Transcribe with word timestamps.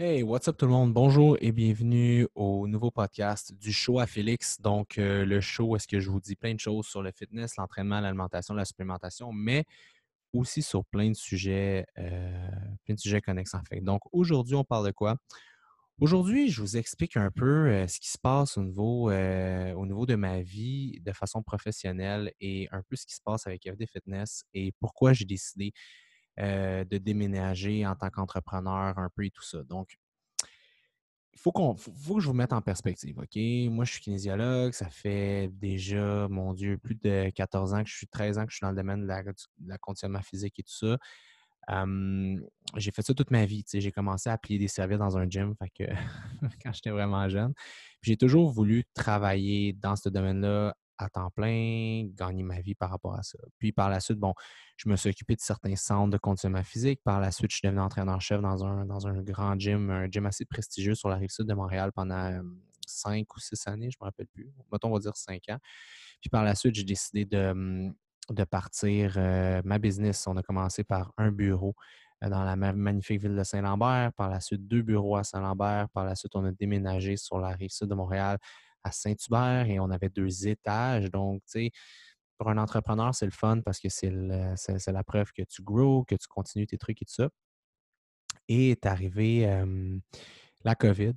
Hey, 0.00 0.22
what's 0.22 0.46
up 0.46 0.56
tout 0.56 0.66
le 0.66 0.70
monde? 0.70 0.92
Bonjour 0.92 1.36
et 1.40 1.50
bienvenue 1.50 2.28
au 2.36 2.68
nouveau 2.68 2.92
podcast 2.92 3.52
du 3.52 3.72
show 3.72 3.98
à 3.98 4.06
Félix. 4.06 4.60
Donc, 4.60 4.96
euh, 4.96 5.24
le 5.24 5.40
show, 5.40 5.74
est-ce 5.74 5.88
que 5.88 5.98
je 5.98 6.08
vous 6.08 6.20
dis 6.20 6.36
plein 6.36 6.54
de 6.54 6.60
choses 6.60 6.86
sur 6.86 7.02
le 7.02 7.10
fitness, 7.10 7.56
l'entraînement, 7.56 7.98
l'alimentation, 7.98 8.54
la 8.54 8.64
supplémentation, 8.64 9.32
mais 9.32 9.64
aussi 10.32 10.62
sur 10.62 10.84
plein 10.84 11.08
de 11.08 11.16
sujets, 11.16 11.84
euh, 11.98 12.48
plein 12.84 12.94
de 12.94 13.00
sujets 13.00 13.20
connexes 13.20 13.54
en 13.54 13.62
fait. 13.64 13.80
Donc, 13.80 14.02
aujourd'hui, 14.12 14.54
on 14.54 14.62
parle 14.62 14.86
de 14.86 14.92
quoi? 14.92 15.16
Aujourd'hui, 16.00 16.48
je 16.48 16.60
vous 16.60 16.76
explique 16.76 17.16
un 17.16 17.32
peu 17.32 17.66
euh, 17.66 17.88
ce 17.88 17.98
qui 17.98 18.08
se 18.08 18.18
passe 18.18 18.56
au 18.56 18.62
niveau, 18.62 19.10
au 19.10 19.86
niveau 19.86 20.06
de 20.06 20.14
ma 20.14 20.42
vie 20.42 21.00
de 21.00 21.10
façon 21.10 21.42
professionnelle 21.42 22.30
et 22.40 22.68
un 22.70 22.82
peu 22.88 22.94
ce 22.94 23.04
qui 23.04 23.16
se 23.16 23.20
passe 23.20 23.48
avec 23.48 23.68
FD 23.68 23.84
Fitness 23.88 24.44
et 24.54 24.70
pourquoi 24.78 25.12
j'ai 25.12 25.24
décidé 25.24 25.72
euh, 26.40 26.84
de 26.84 26.98
déménager 26.98 27.86
en 27.86 27.96
tant 27.96 28.10
qu'entrepreneur 28.10 28.98
un 28.98 29.10
peu 29.14 29.24
et 29.24 29.30
tout 29.30 29.42
ça. 29.42 29.62
Donc, 29.64 29.98
il 31.32 31.40
faut, 31.40 31.52
faut, 31.76 32.14
que 32.16 32.20
je 32.20 32.26
vous 32.26 32.32
mette 32.32 32.52
en 32.52 32.60
perspective, 32.60 33.18
OK? 33.18 33.36
Moi, 33.70 33.84
je 33.84 33.92
suis 33.92 34.00
kinésiologue, 34.00 34.72
ça 34.72 34.88
fait 34.88 35.48
déjà, 35.52 36.28
mon 36.28 36.52
Dieu, 36.52 36.78
plus 36.78 36.96
de 36.96 37.30
14 37.30 37.74
ans 37.74 37.82
que 37.82 37.88
je 37.88 37.96
suis, 37.96 38.08
13 38.08 38.38
ans 38.38 38.44
que 38.44 38.50
je 38.50 38.56
suis 38.56 38.64
dans 38.64 38.70
le 38.70 38.76
domaine 38.76 39.02
de 39.02 39.06
la, 39.06 39.78
conditionnement 39.78 40.22
physique 40.22 40.58
et 40.58 40.62
tout 40.62 40.72
ça. 40.72 40.96
j'ai 42.76 42.90
fait 42.90 43.02
ça 43.02 43.14
toute 43.14 43.30
ma 43.30 43.44
vie. 43.44 43.64
J'ai 43.72 43.92
commencé 43.92 44.30
à 44.30 44.38
plier 44.38 44.58
des 44.58 44.68
serviettes 44.68 44.98
dans 44.98 45.16
un 45.16 45.28
gym 45.28 45.54
quand 46.62 46.72
j'étais 46.72 46.90
vraiment 46.90 47.28
jeune. 47.28 47.52
J'ai 48.02 48.16
toujours 48.16 48.50
voulu 48.50 48.84
travailler 48.94 49.72
dans 49.74 49.96
ce 49.96 50.08
domaine-là 50.08 50.74
à 50.98 51.08
temps 51.08 51.30
plein, 51.30 52.08
gagner 52.14 52.42
ma 52.42 52.60
vie 52.60 52.74
par 52.74 52.90
rapport 52.90 53.14
à 53.14 53.22
ça. 53.22 53.38
Puis 53.58 53.72
par 53.72 53.88
la 53.88 54.00
suite, 54.00 54.18
bon, 54.18 54.34
je 54.76 54.88
me 54.88 54.96
suis 54.96 55.10
occupé 55.10 55.34
de 55.36 55.40
certains 55.40 55.76
centres 55.76 56.10
de 56.10 56.18
conditionnement 56.18 56.64
physique. 56.64 57.00
Par 57.04 57.20
la 57.20 57.30
suite, 57.30 57.50
je 57.50 57.56
suis 57.56 57.66
devenu 57.66 57.80
entraîneur-chef 57.80 58.40
dans 58.40 58.64
un, 58.64 58.84
dans 58.84 59.06
un 59.06 59.22
grand 59.22 59.58
gym, 59.58 59.90
un 59.90 60.10
gym 60.10 60.26
assez 60.26 60.44
prestigieux 60.44 60.94
sur 60.94 61.08
la 61.08 61.16
rive 61.16 61.30
sud 61.30 61.46
de 61.46 61.54
Montréal 61.54 61.92
pendant 61.94 62.40
cinq 62.86 63.34
ou 63.36 63.40
six 63.40 63.66
années, 63.66 63.90
je 63.90 63.96
ne 64.00 64.04
me 64.04 64.08
rappelle 64.08 64.26
plus. 64.26 64.50
Mettons, 64.72 64.88
on 64.88 64.94
va 64.94 64.98
dire 64.98 65.16
cinq 65.16 65.42
ans. 65.50 65.58
Puis 66.20 66.30
par 66.30 66.42
la 66.42 66.54
suite, 66.54 66.74
j'ai 66.74 66.84
décidé 66.84 67.24
de, 67.24 67.92
de 68.30 68.44
partir 68.44 69.16
ma 69.64 69.78
business. 69.78 70.26
On 70.26 70.36
a 70.36 70.42
commencé 70.42 70.84
par 70.84 71.12
un 71.16 71.30
bureau 71.30 71.74
dans 72.20 72.42
la 72.42 72.56
magnifique 72.56 73.20
ville 73.20 73.36
de 73.36 73.44
Saint-Lambert. 73.44 74.12
Par 74.14 74.28
la 74.28 74.40
suite, 74.40 74.66
deux 74.66 74.82
bureaux 74.82 75.16
à 75.16 75.24
Saint-Lambert. 75.24 75.88
Par 75.90 76.04
la 76.04 76.16
suite, 76.16 76.34
on 76.34 76.44
a 76.44 76.52
déménagé 76.52 77.16
sur 77.16 77.38
la 77.38 77.50
rive 77.50 77.70
sud 77.70 77.88
de 77.88 77.94
Montréal 77.94 78.38
Saint-Hubert 78.92 79.66
et 79.68 79.80
on 79.80 79.90
avait 79.90 80.08
deux 80.08 80.48
étages. 80.48 81.10
Donc, 81.10 81.42
tu 81.44 81.50
sais, 81.50 81.70
pour 82.36 82.50
un 82.50 82.58
entrepreneur, 82.58 83.14
c'est 83.14 83.26
le 83.26 83.32
fun 83.32 83.60
parce 83.62 83.80
que 83.80 83.88
c'est 83.88 84.10
la 84.10 85.04
preuve 85.04 85.32
que 85.32 85.42
tu 85.42 85.62
grows, 85.62 86.04
que 86.04 86.14
tu 86.14 86.28
continues 86.28 86.66
tes 86.66 86.78
trucs 86.78 87.02
et 87.02 87.04
tout 87.04 87.14
ça. 87.14 87.28
Et 88.48 88.70
est 88.70 88.86
arrivé 88.86 89.46
la 90.64 90.74
COVID 90.74 91.14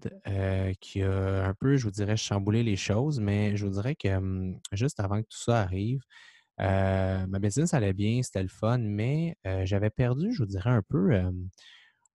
qui 0.80 1.02
a 1.02 1.46
un 1.46 1.54
peu, 1.54 1.78
je 1.78 1.86
vous 1.86 1.92
dirais, 1.92 2.18
chamboulé 2.18 2.64
les 2.64 2.76
choses, 2.76 3.20
mais 3.20 3.56
je 3.56 3.66
vous 3.66 3.74
dirais 3.74 3.96
que 3.96 4.54
juste 4.72 5.00
avant 5.00 5.22
que 5.22 5.28
tout 5.28 5.40
ça 5.40 5.62
arrive, 5.62 6.02
ma 6.58 7.40
business 7.40 7.74
allait 7.74 7.94
bien, 7.94 8.22
c'était 8.24 8.44
le 8.44 8.50
fun, 8.50 8.80
mais 8.80 9.38
j'avais 9.64 9.90
perdu, 9.90 10.34
je 10.34 10.40
vous 10.40 10.50
dirais, 10.50 10.72
un 10.72 10.82
peu 10.82 11.22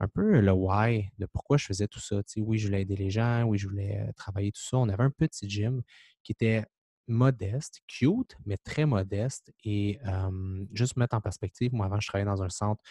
un 0.01 0.09
peu 0.09 0.41
le 0.41 0.53
why 0.53 1.11
de 1.19 1.27
pourquoi 1.27 1.57
je 1.57 1.67
faisais 1.67 1.89
tout 1.89 2.01
ça. 2.01 2.21
oui, 2.39 2.59
je 2.59 2.67
voulais 2.67 2.83
aider 2.83 2.97
les 2.97 3.11
gens, 3.11 3.45
oui, 3.45 3.59
je 3.59 3.69
voulais 3.69 4.13
travailler 4.17 4.53
tout 4.53 4.63
ça. 4.63 4.77
On 4.79 4.89
avait 4.89 5.05
un 5.05 5.11
petit 5.11 5.49
gym 5.49 5.83
qui 6.23 6.33
était 6.33 6.65
modeste, 7.09 7.81
cute, 7.87 8.37
mais 8.45 8.57
très 8.59 8.87
modeste. 8.87 9.53
Et 9.65 9.99
juste 10.73 10.97
mettre 10.97 11.17
en 11.17 11.21
perspective, 11.21 11.73
moi, 11.73 11.87
avant, 11.87 12.01
je 12.01 12.09
travaillais 12.09 12.27
dans 12.27 12.43
un 12.43 12.49
centre 12.51 12.83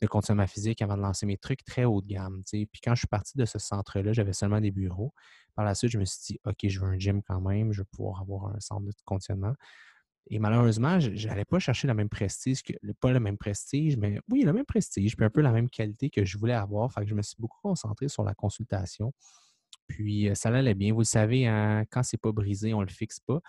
de 0.00 0.06
conditionnement 0.08 0.46
physique 0.46 0.82
avant 0.82 0.96
de 0.96 1.02
lancer 1.02 1.26
mes 1.26 1.38
trucs 1.38 1.64
très 1.64 1.84
haut 1.84 2.00
de 2.02 2.08
gamme. 2.08 2.42
Puis 2.50 2.80
quand 2.82 2.94
je 2.94 3.00
suis 3.00 3.08
parti 3.08 3.38
de 3.38 3.44
ce 3.44 3.58
centre-là, 3.58 4.12
j'avais 4.12 4.32
seulement 4.32 4.60
des 4.60 4.72
bureaux. 4.72 5.14
Par 5.54 5.64
la 5.64 5.74
suite, 5.74 5.92
je 5.92 5.98
me 5.98 6.04
suis 6.04 6.34
dit, 6.34 6.40
OK, 6.44 6.56
je 6.68 6.80
veux 6.80 6.86
un 6.86 6.98
gym 6.98 7.22
quand 7.22 7.40
même, 7.40 7.72
je 7.72 7.80
veux 7.82 7.86
pouvoir 7.86 8.20
avoir 8.20 8.54
un 8.54 8.60
centre 8.60 8.84
de 8.86 8.92
conditionnement. 9.04 9.54
Et 10.28 10.38
malheureusement, 10.38 11.00
je 11.00 11.28
n'allais 11.28 11.44
pas 11.44 11.58
chercher 11.58 11.88
le 11.88 11.94
même 11.94 12.08
prestige, 12.08 12.62
pas 13.00 13.12
le 13.12 13.20
même 13.20 13.36
prestige, 13.36 13.96
mais 13.96 14.20
oui, 14.30 14.42
le 14.42 14.52
même 14.52 14.64
prestige, 14.64 15.16
puis 15.16 15.26
un 15.26 15.30
peu 15.30 15.40
la 15.40 15.52
même 15.52 15.68
qualité 15.68 16.10
que 16.10 16.24
je 16.24 16.38
voulais 16.38 16.54
avoir. 16.54 16.92
Fait 16.92 17.02
que 17.02 17.08
je 17.08 17.14
me 17.14 17.22
suis 17.22 17.36
beaucoup 17.38 17.60
concentré 17.60 18.08
sur 18.08 18.22
la 18.22 18.34
consultation. 18.34 19.12
Puis 19.88 20.28
euh, 20.28 20.34
ça 20.34 20.48
allait 20.50 20.74
bien. 20.74 20.92
Vous 20.92 21.00
le 21.00 21.04
savez, 21.04 21.46
hein, 21.46 21.84
quand 21.90 22.02
c'est 22.02 22.20
pas 22.20 22.32
brisé, 22.32 22.72
on 22.72 22.80
ne 22.80 22.86
le 22.86 22.90
fixe 22.90 23.20
pas. 23.20 23.40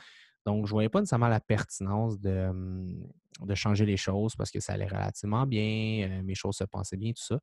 Donc, 0.46 0.66
je 0.66 0.72
ne 0.72 0.76
voyais 0.76 0.90
pas 0.90 1.00
nécessairement 1.00 1.30
la 1.30 1.40
pertinence 1.40 2.20
de, 2.20 2.48
hum, 2.50 3.08
de, 3.42 3.56
changer 3.56 3.86
les 3.86 3.98
choses 3.98 4.36
parce 4.36 4.52
que 4.52 4.60
ça 4.60 4.74
allait 4.74 4.88
relativement 4.88 5.46
bien, 5.46 6.10
euh, 6.10 6.24
mes 6.24 6.36
choses 6.36 6.58
se 6.58 6.66
passaient 6.66 6.98
bien, 6.98 7.12
tout 7.12 7.24
ça. 7.24 7.40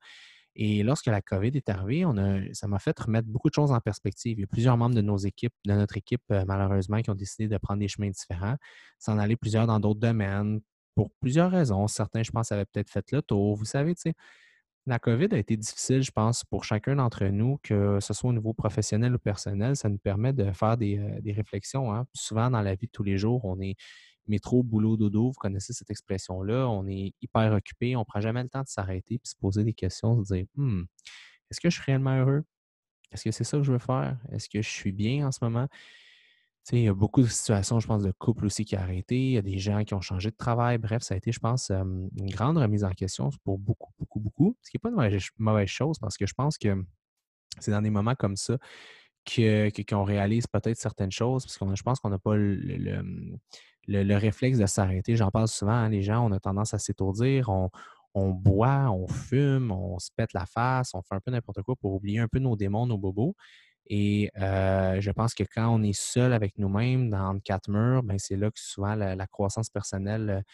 Et 0.57 0.83
lorsque 0.83 1.07
la 1.07 1.23
COVID 1.23 1.53
est 1.55 1.69
arrivée, 1.69 2.05
ça 2.53 2.67
m'a 2.67 2.79
fait 2.79 2.99
remettre 2.99 3.29
beaucoup 3.29 3.49
de 3.49 3.55
choses 3.55 3.71
en 3.71 3.81
perspective. 3.81 4.39
Il 4.39 4.43
y 4.43 4.45
a 4.45 4.49
plusieurs 4.49 4.77
membres 4.77 4.95
de 4.95 5.01
nos 5.01 5.17
équipes, 5.17 5.55
de 5.65 5.75
notre 5.75 5.97
équipe, 5.97 6.23
euh, 6.33 6.45
malheureusement, 6.47 7.01
qui 7.03 7.11
ont 7.11 7.15
décidé 7.15 7.49
de 7.49 7.57
prendre 7.59 7.81
des 7.81 7.89
chemins 7.89 8.11
différents, 8.11 8.57
s'en 8.99 9.19
aller 9.19 9.37
plusieurs 9.37 9.67
dans 9.67 9.79
d'autres 9.79 10.01
domaines 10.01 10.61
pour 10.95 11.11
plusieurs 11.21 11.51
raisons. 11.51 11.87
Certains, 11.87 12.23
je 12.23 12.31
pense, 12.31 12.51
avaient 12.53 12.65
peut-être 12.65 12.91
fait 12.91 13.13
le 13.13 13.23
tour. 13.23 13.57
Vous 13.57 13.65
savez, 13.65 13.95
tu 13.95 14.03
sais, 14.03 14.15
la 14.87 14.99
COVID 14.99 15.29
a 15.33 15.39
été 15.39 15.57
difficile, 15.57 16.03
je 16.03 16.11
pense, 16.11 16.45
pour 16.45 16.65
chacun 16.65 16.97
d'entre 16.97 17.25
nous, 17.27 17.59
que 17.63 17.99
ce 18.01 18.13
soit 18.13 18.31
au 18.31 18.33
niveau 18.33 18.53
professionnel 18.55 19.15
ou 19.15 19.19
personnel. 19.19 19.77
Ça 19.77 19.89
nous 19.89 19.99
permet 19.99 20.33
de 20.33 20.51
faire 20.53 20.77
des, 20.77 20.99
euh, 20.99 21.33
réflexions. 21.33 21.95
Hein. 21.95 22.07
Souvent, 22.15 22.51
dans 22.51 22.63
la 22.63 22.75
vie 22.75 22.87
de 22.87 22.93
tous 22.93 23.03
les 23.05 23.19
jours, 23.19 23.45
on 23.45 23.61
est 23.61 23.77
métro, 24.27 24.63
boulot, 24.63 24.97
dodo, 24.97 25.29
vous 25.29 25.39
connaissez 25.39 25.73
cette 25.73 25.91
expression-là. 25.91 26.69
On 26.69 26.87
est 26.87 27.15
hyper 27.21 27.53
occupé, 27.53 27.97
on 27.97 28.01
ne 28.01 28.05
prend 28.05 28.21
jamais 28.21 28.43
le 28.43 28.49
temps 28.49 28.63
de 28.63 28.69
s'arrêter 28.69 29.15
et 29.15 29.21
se 29.25 29.35
poser 29.37 29.65
des 29.65 29.75
questions, 29.75 30.23
se 30.25 30.35
dire 30.35 30.47
«Hmm, 30.55 30.83
est-ce 31.51 31.61
que 31.61 31.71
je 31.71 31.75
suis 31.75 31.85
réellement 31.85 32.17
heureux? 32.17 32.45
Est-ce 33.13 33.25
que 33.25 33.31
c'est 33.33 33.45
ça 33.45 33.59
que 33.59 33.65
je 33.65 33.73
veux 33.73 33.79
faire? 33.79 34.19
Est-ce 34.33 34.49
que 34.49 34.63
je 34.63 34.69
suis 34.69 34.93
bien 34.93 35.27
en 35.27 35.33
ce 35.33 35.39
moment? 35.43 35.69
il 36.73 36.83
y 36.83 36.89
a 36.89 36.95
beaucoup 36.95 37.23
de 37.23 37.27
situations, 37.27 37.81
je 37.81 37.87
pense, 37.87 38.03
de 38.03 38.13
couple 38.13 38.47
aussi 38.47 38.65
qui 38.65 38.77
a 38.77 38.83
arrêté. 38.83 39.17
Il 39.17 39.33
y 39.33 39.39
a 39.39 39.43
des 39.43 39.59
gens 39.59 39.83
qui 39.83 39.95
ont 39.95 40.01
changé 40.01 40.31
de 40.31 40.37
travail. 40.37 40.79
Bref, 40.79 41.03
ça 41.03 41.15
a 41.15 41.17
été, 41.17 41.33
je 41.33 41.41
pense, 41.41 41.71
une 41.71 42.31
grande 42.31 42.59
remise 42.59 42.85
en 42.85 42.93
question 42.93 43.31
pour 43.45 43.59
beaucoup, 43.59 43.93
beaucoup, 43.99 44.21
beaucoup. 44.21 44.57
Ce 44.63 44.71
qui 44.71 44.77
n'est 44.77 44.81
pas 44.81 44.91
une 44.91 45.21
mauvaise 45.39 45.69
chose 45.69 45.99
parce 45.99 46.17
que 46.17 46.27
je 46.27 46.35
pense 46.35 46.59
que 46.59 46.85
c'est 47.59 47.73
dans 47.73 47.83
des 47.83 47.91
moments 47.91 48.15
comme 48.15 48.37
ça 48.37 48.57
qu'on 49.27 50.05
réalise 50.05 50.47
peut-être 50.47 50.79
certaines 50.79 51.13
choses, 51.13 51.45
parce 51.45 51.59
que 51.59 51.77
je 51.77 51.83
pense 51.83 52.01
qu'on 52.01 52.11
n'a 52.11 52.19
pas 52.19 52.37
le, 52.37 53.03
réflexe 53.89 54.59
de 54.59 54.67
s'arrêter. 54.67 55.17
J'en 55.17 55.31
parle 55.31 55.49
souvent, 55.49 55.73
hein, 55.73 55.89
les 55.89 56.03
gens, 56.03 56.27
on 56.27 56.33
a 56.33 56.41
tendance 56.41 56.75
à 56.75 56.79
s'étourdir, 56.79 57.49
on, 57.49 58.31
boit, 58.31 58.91
on 58.91 59.07
fume, 59.07 59.71
on 59.71 59.99
se 59.99 60.11
pète 60.17 60.33
la 60.33 60.47
face, 60.47 60.95
on 60.95 61.03
fait 61.03 61.15
un 61.15 61.21
peu 61.21 61.31
n'importe 61.31 61.63
quoi 61.63 61.77
pour 61.77 61.95
oublier 61.95 62.19
un 62.19 62.29
peu 62.29 62.39
nos 62.39 62.57
démons, 62.57 62.87
nos 62.87 62.99
bobos. 62.99 63.35
Et 63.87 64.31
euh, 64.39 65.01
je 65.01 65.11
pense 65.11 65.35
que 65.35 65.43
quand 65.43 65.69
on 65.69 65.83
est 65.83 65.99
seul 65.99 66.33
avec 66.33 66.59
nous-mêmes 66.59 67.11
dans 67.11 67.39
quatre 67.41 67.69
murs, 67.69 68.03
ben 68.05 68.19
c'est 68.19 68.37
là 68.37 68.51
que 68.51 68.61
souvent 68.61 68.95
la, 68.95 69.27
croissance 69.27 69.69
personnelle 69.69 70.45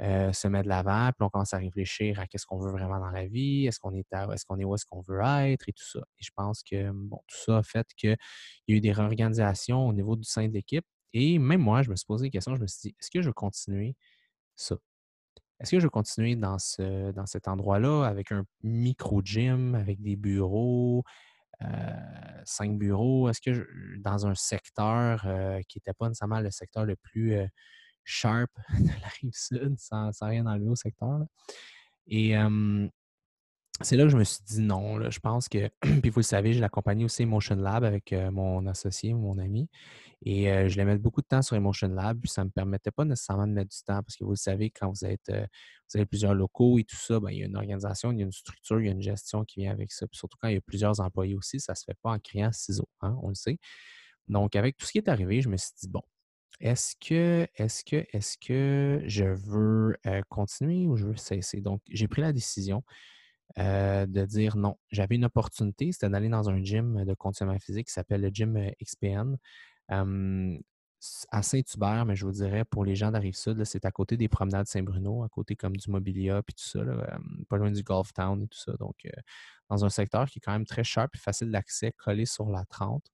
euh, 0.00 0.32
se 0.32 0.48
met 0.48 0.62
de 0.62 0.68
l'avant, 0.68 1.10
puis 1.16 1.26
on 1.26 1.28
commence 1.28 1.52
à 1.52 1.58
réfléchir 1.58 2.18
à 2.18 2.26
qu'est-ce 2.26 2.46
qu'on 2.46 2.58
veut 2.58 2.70
vraiment 2.70 2.98
dans 2.98 3.10
la 3.10 3.26
vie, 3.26 3.66
est-ce 3.66 3.78
qu'on 3.78 3.94
est, 3.94 4.06
est-ce 4.10 4.46
est 4.58 4.64
où 4.64 4.74
est-ce 4.74 4.86
qu'on 4.86 5.02
veut 5.02 5.20
être 5.20 5.68
et 5.68 5.72
tout 5.72 5.84
ça. 5.84 6.00
Et 6.18 6.24
je 6.24 6.30
pense 6.34 6.62
que 6.62 6.90
bon, 6.90 7.20
tout 7.28 7.36
ça 7.44 7.58
a 7.58 7.62
fait 7.62 7.86
qu'il 7.94 8.16
y 8.68 8.72
a 8.72 8.76
eu 8.76 8.80
des 8.80 8.92
réorganisations 8.92 9.86
au 9.86 9.92
niveau 9.92 10.16
du 10.16 10.24
sein 10.24 10.48
de 10.48 10.54
l'équipe 10.54 10.86
et 11.12 11.38
même 11.38 11.60
moi, 11.60 11.82
je 11.82 11.90
me 11.90 11.96
suis 11.96 12.06
posé 12.06 12.26
des 12.26 12.30
questions. 12.30 12.54
Je 12.56 12.62
me 12.62 12.66
suis 12.66 12.90
dit, 12.90 12.96
est-ce 12.98 13.10
que 13.10 13.20
je 13.22 13.28
veux 13.28 13.32
continuer 13.32 13.96
ça? 14.56 14.76
Est-ce 15.60 15.70
que 15.70 15.78
je 15.78 15.84
veux 15.84 15.90
continuer 15.90 16.34
dans, 16.34 16.58
ce, 16.58 17.12
dans 17.12 17.26
cet 17.26 17.46
endroit-là 17.46 18.04
avec 18.04 18.32
un 18.32 18.44
micro-gym, 18.64 19.76
avec 19.76 20.02
des 20.02 20.16
bureaux, 20.16 21.04
euh, 21.62 21.66
cinq 22.44 22.78
bureaux? 22.78 23.28
Est-ce 23.28 23.40
que 23.40 23.54
je, 23.54 23.62
dans 23.98 24.26
un 24.26 24.34
secteur 24.34 25.22
euh, 25.26 25.60
qui 25.68 25.78
n'était 25.78 25.92
pas 25.92 26.08
nécessairement 26.08 26.40
le 26.40 26.50
secteur 26.50 26.84
le 26.84 26.96
plus 26.96 27.34
euh, 27.34 27.46
sharp 28.02 28.50
de 28.80 28.88
la 28.88 29.08
rive 29.20 29.34
sud, 29.34 29.78
sans, 29.78 30.10
rien 30.20 30.46
enlever 30.46 30.68
au 30.68 30.76
secteur? 30.76 31.20
Et 32.08 32.34
c'est 33.82 33.96
là 33.96 34.04
que 34.04 34.10
je 34.10 34.16
me 34.16 34.24
suis 34.24 34.42
dit 34.44 34.60
non. 34.60 35.10
je 35.10 35.20
pense 35.20 35.48
que, 35.48 35.70
puis 36.00 36.10
vous 36.10 36.20
le 36.20 36.24
savez, 36.24 36.52
j'ai 36.52 36.60
la 36.60 36.68
compagnie 36.68 37.04
aussi 37.04 37.22
Emotion 37.22 37.56
Lab 37.56 37.84
avec 37.84 38.12
mon 38.32 38.66
associé, 38.66 39.14
mon 39.14 39.38
ami. 39.38 39.68
Et 40.24 40.44
je 40.68 40.76
l'ai 40.76 40.84
mettre 40.84 41.02
beaucoup 41.02 41.20
de 41.20 41.26
temps 41.26 41.42
sur 41.42 41.56
Emotion 41.56 41.88
Lab, 41.88 42.20
puis 42.20 42.30
ça 42.30 42.42
ne 42.42 42.46
me 42.46 42.50
permettait 42.50 42.92
pas 42.92 43.04
nécessairement 43.04 43.46
de 43.46 43.52
mettre 43.52 43.70
du 43.70 43.82
temps 43.84 44.02
parce 44.02 44.16
que 44.16 44.24
vous 44.24 44.30
le 44.30 44.36
savez, 44.36 44.70
quand 44.70 44.88
vous 44.88 45.06
vous 45.92 45.98
avez 45.98 46.06
plusieurs 46.06 46.34
locaux 46.34 46.78
et 46.78 46.84
tout 46.84 46.96
ça, 46.96 47.20
ben, 47.20 47.30
il 47.30 47.38
y 47.38 47.42
a 47.42 47.46
une 47.46 47.56
organisation, 47.56 48.12
il 48.12 48.18
y 48.18 48.22
a 48.22 48.24
une 48.24 48.32
structure, 48.32 48.80
il 48.80 48.86
y 48.86 48.88
a 48.88 48.92
une 48.92 49.02
gestion 49.02 49.44
qui 49.44 49.60
vient 49.60 49.72
avec 49.72 49.92
ça. 49.92 50.06
Puis 50.06 50.16
surtout 50.16 50.38
quand 50.40 50.48
il 50.48 50.54
y 50.54 50.58
a 50.58 50.60
plusieurs 50.60 51.00
employés 51.00 51.34
aussi, 51.34 51.60
ça 51.60 51.72
ne 51.72 51.76
se 51.76 51.84
fait 51.84 51.98
pas 52.02 52.10
en 52.10 52.18
criant 52.18 52.52
ciseaux, 52.52 52.88
hein, 53.00 53.16
on 53.22 53.28
le 53.28 53.34
sait. 53.34 53.58
Donc, 54.28 54.56
avec 54.56 54.76
tout 54.76 54.86
ce 54.86 54.92
qui 54.92 54.98
est 54.98 55.08
arrivé, 55.08 55.42
je 55.42 55.48
me 55.48 55.56
suis 55.56 55.72
dit, 55.82 55.88
bon, 55.88 56.02
est-ce 56.60 56.94
que, 57.00 57.46
est-ce 57.56 57.84
que, 57.84 58.06
est-ce 58.12 58.38
que 58.38 59.02
je 59.06 59.24
veux 59.24 59.96
continuer 60.28 60.86
ou 60.86 60.96
je 60.96 61.06
veux 61.06 61.16
cesser? 61.16 61.60
Donc, 61.60 61.82
j'ai 61.90 62.08
pris 62.08 62.22
la 62.22 62.32
décision 62.32 62.84
de 63.56 64.24
dire 64.24 64.56
non. 64.56 64.76
J'avais 64.90 65.16
une 65.16 65.24
opportunité, 65.24 65.92
c'était 65.92 66.08
d'aller 66.08 66.28
dans 66.28 66.48
un 66.50 66.62
gym 66.62 67.04
de 67.04 67.14
conditionnement 67.14 67.58
physique 67.58 67.88
qui 67.88 67.92
s'appelle 67.92 68.20
le 68.20 68.28
gym 68.28 68.58
XPN 68.82 69.36
à 69.88 71.42
Saint-Hubert, 71.42 72.06
mais 72.06 72.14
je 72.14 72.24
vous 72.24 72.30
dirais 72.32 72.64
pour 72.64 72.84
les 72.84 72.94
gens 72.94 73.10
d'Arrive 73.10 73.34
Sud, 73.34 73.64
c'est 73.64 73.84
à 73.84 73.90
côté 73.90 74.16
des 74.16 74.28
promenades 74.28 74.68
Saint-Bruno, 74.68 75.24
à 75.24 75.28
côté 75.28 75.56
comme 75.56 75.76
du 75.76 75.90
Mobilia 75.90 76.42
puis 76.42 76.54
tout 76.54 76.62
ça, 76.64 76.80
pas 77.48 77.56
loin 77.56 77.72
du 77.72 77.82
Golf 77.82 78.12
Town 78.12 78.40
et 78.40 78.46
tout 78.46 78.58
ça. 78.58 78.72
Donc, 78.78 79.08
dans 79.68 79.84
un 79.84 79.90
secteur 79.90 80.30
qui 80.30 80.38
est 80.38 80.40
quand 80.40 80.52
même 80.52 80.64
très 80.64 80.84
cher 80.84 81.08
et 81.12 81.18
facile 81.18 81.50
d'accès, 81.50 81.90
collé 81.92 82.24
sur 82.24 82.48
la 82.50 82.64
30, 82.66 83.04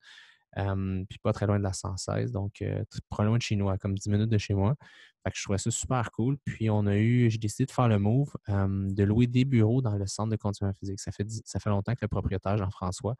puis 0.55 1.19
pas 1.23 1.33
très 1.33 1.47
loin 1.47 1.59
de 1.59 1.65
la 1.65 1.73
116, 1.73 2.33
donc 2.33 2.65
pas 3.11 3.25
loin 3.25 3.37
de 3.37 3.43
chez 3.43 3.57
nous, 3.57 3.71
comme 3.79 3.95
10 3.95 4.11
minutes 4.11 4.31
de 4.31 4.39
chez 4.39 4.55
moi. 4.55 4.75
Fait 5.25 5.31
que 5.31 5.37
je 5.37 5.43
trouvais 5.43 5.59
ça 5.59 5.71
super 5.71 6.11
cool. 6.13 6.39
Puis 6.45 6.71
on 6.71 6.87
a 6.87 6.97
eu, 6.97 7.29
j'ai 7.31 7.39
décidé 7.39 7.67
de 7.67 7.71
faire 7.71 7.89
le 7.89 7.99
move 7.99 8.33
de 8.49 9.03
louer 9.05 9.27
des 9.27 9.45
bureaux 9.45 9.83
dans 9.83 9.97
le 9.97 10.07
centre 10.07 10.31
de 10.31 10.37
continuum 10.37 10.75
physique. 10.75 11.01
Ça 11.01 11.13
fait, 11.13 11.27
ça 11.45 11.59
fait 11.59 11.71
longtemps 11.71 11.93
que 11.93 12.01
le 12.03 12.09
propriétaire, 12.09 12.57
Jean-François, 12.57 13.15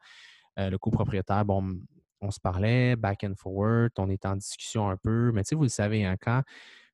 le 0.57 0.77
copropriétaire, 0.77 1.45
bon, 1.45 1.79
on 2.21 2.31
se 2.31 2.39
parlait 2.39 2.95
back 2.95 3.23
and 3.23 3.35
forward, 3.37 3.91
on 3.97 4.09
était 4.09 4.27
en 4.27 4.35
discussion 4.35 4.89
un 4.89 4.97
peu, 4.97 5.31
mais 5.33 5.43
tu 5.43 5.49
sais, 5.49 5.55
vous 5.55 5.63
le 5.63 5.69
savez, 5.69 6.05
hein, 6.05 6.17
quand, 6.19 6.41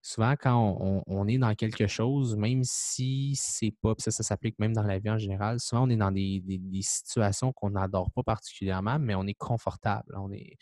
souvent, 0.06 0.36
quand 0.40 1.04
on, 1.07 1.28
est 1.28 1.40
dans 1.40 1.56
quelque 1.56 1.88
chose, 1.88 2.36
même 2.36 2.63
si 2.63 3.34
c'est 3.36 3.74
pas, 3.81 3.96
ça, 3.98 4.12
ça 4.12 4.22
s'applique 4.22 4.60
même 4.60 4.72
dans 4.72 4.84
la 4.84 5.00
vie 5.00 5.10
en 5.10 5.18
général, 5.18 5.60
souvent 5.60 5.88
on 5.88 5.90
est 5.90 5.96
dans 5.96 6.12
des, 6.12 6.44
situations 6.81 7.52
qu'on 7.52 7.72
n'adore 7.72 8.12
pas 8.12 8.22
particulièrement, 8.22 9.00
mais 9.00 9.16
on 9.16 9.25
est 9.25 9.34
confortable. 9.34 10.16
On 10.16 10.31
est, 10.31 10.57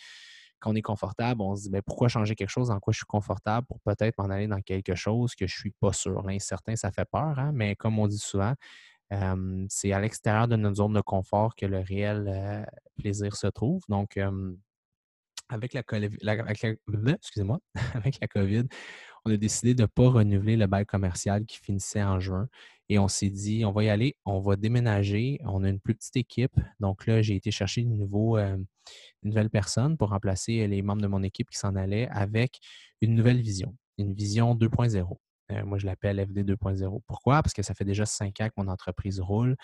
quand 0.60 0.72
on 0.72 0.76
est 0.76 0.82
confortable, 0.82 1.42
on 1.42 1.58
se 1.58 1.64
dit 1.64 1.70
ben, 1.70 1.82
pourquoi 1.86 2.08
changer 2.08 2.36
quelque 2.36 2.50
chose? 2.50 2.70
Dans 2.70 2.80
quoi 2.80 2.94
je 2.94 3.00
suis 3.00 3.06
confortable 3.06 3.68
pour 3.68 3.82
peut-être 3.82 4.18
m'en 4.18 4.30
aller 4.30 4.48
dans 4.48 4.62
quelque 4.62 4.96
chose 4.96 5.36
que 5.36 5.46
je 5.46 5.54
suis 5.54 5.72
pas 5.72 5.92
sûr? 5.92 6.22
L'incertain, 6.24 6.78
ça 6.78 6.92
fait 6.94 7.08
peur, 7.12 7.38
hein, 7.38 7.52
mais 7.54 7.76
comme 7.76 8.00
on 8.00 8.08
dit 8.08 8.20
souvent, 8.20 8.54
c'est 9.68 9.92
à 9.92 10.00
l'extérieur 10.00 10.48
de 10.48 10.56
notre 10.56 10.78
zone 10.78 10.94
de 10.94 11.02
confort 11.02 11.54
que 11.56 11.66
le 11.66 11.82
réel 11.82 12.26
euh, 12.28 12.64
plaisir 12.96 13.36
se 13.36 13.48
trouve. 13.48 13.84
Donc, 13.90 14.18
avec 15.50 15.74
la, 15.74 15.84
excusez-moi, 17.06 17.60
avec 17.94 18.18
la 18.22 18.28
COVID, 18.28 18.64
on 19.26 19.32
a 19.32 19.38
décidé 19.38 19.74
de 19.74 19.84
ne 19.84 19.88
pas 19.88 20.10
renouveler 20.10 20.58
le 20.58 20.68
bail 20.68 20.86
commercial 20.86 21.46
qui 21.46 21.58
finissait 21.58 22.04
en 22.04 22.20
juin. 22.20 22.48
Et 22.90 23.00
on 23.00 23.08
s'est 23.08 23.30
dit, 23.30 23.64
on 23.66 23.72
va 23.72 23.86
y 23.86 23.90
aller, 23.90 24.18
on 24.26 24.40
va 24.40 24.56
déménager. 24.56 25.40
On 25.46 25.64
a 25.64 25.70
une 25.70 25.80
plus 25.80 25.96
petite 25.96 26.18
équipe. 26.18 26.60
Donc 26.80 27.08
là, 27.08 27.22
j'ai 27.22 27.36
été 27.36 27.50
chercher 27.50 27.82
une, 27.82 27.98
nouveau, 27.98 28.38
une 28.38 28.66
nouvelle 29.24 29.50
personne 29.50 29.98
pour 29.98 30.10
remplacer 30.10 30.68
les 30.68 30.82
membres 30.82 31.02
de 31.02 31.08
mon 31.08 31.24
équipe 31.24 31.50
qui 31.50 31.58
s'en 31.58 31.76
allaient 31.76 32.10
avec 32.10 32.60
une 33.02 33.16
nouvelle 33.16 33.42
vision, 33.42 33.76
une 33.98 34.14
vision 34.14 34.56
2.0. 34.56 35.18
Euh, 35.52 35.66
moi, 35.66 35.78
je 35.78 35.86
l'appelle 35.86 36.26
FD 36.26 36.44
2.0. 36.44 37.02
Pourquoi? 37.08 37.42
Parce 37.42 37.54
que 37.54 37.64
ça 37.64 37.74
fait 37.74 37.86
déjà 37.86 38.06
cinq 38.06 38.42
ans 38.42 38.48
que 38.48 38.54
mon 38.58 38.68
entreprise 38.68 39.20
roule 39.20 39.56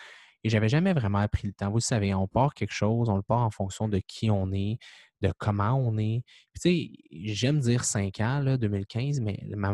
et 0.44 0.50
je 0.50 0.56
n'avais 0.56 0.70
jamais 0.70 0.94
vraiment 0.94 1.28
pris 1.28 1.48
le 1.48 1.54
temps. 1.54 1.70
Vous 1.70 1.80
savez, 1.80 2.14
on 2.14 2.28
part 2.28 2.54
quelque 2.54 2.74
chose, 2.74 3.10
on 3.10 3.18
le 3.18 3.22
part 3.22 3.42
en 3.42 3.52
fonction 3.52 3.88
de 3.90 4.00
qui 4.00 4.32
on 4.32 4.52
est, 4.52 4.78
de 5.22 5.32
comment 5.38 5.74
on 5.74 5.98
est. 5.98 6.24
tu 6.56 6.62
sais, 6.62 6.92
j'aime 7.12 7.60
dire 7.60 7.84
cinq 7.84 8.20
ans, 8.20 8.40
là, 8.40 8.58
2015, 8.58 9.20
mais 9.20 9.40
ma, 9.56 9.74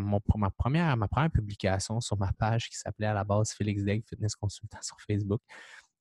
première, 0.58 0.98
ma 0.98 1.08
première 1.08 1.32
publication 1.32 2.02
sur 2.02 2.18
ma 2.18 2.32
page 2.34 2.70
qui 2.70 2.78
s'appelait 2.78 3.08
à 3.08 3.14
la 3.14 3.24
base 3.24 3.52
Félix 3.52 3.84
Degg, 3.84 4.04
Fitness 4.08 4.36
Consultant 4.36 4.80
sur 4.82 4.98
Facebook, 5.02 5.42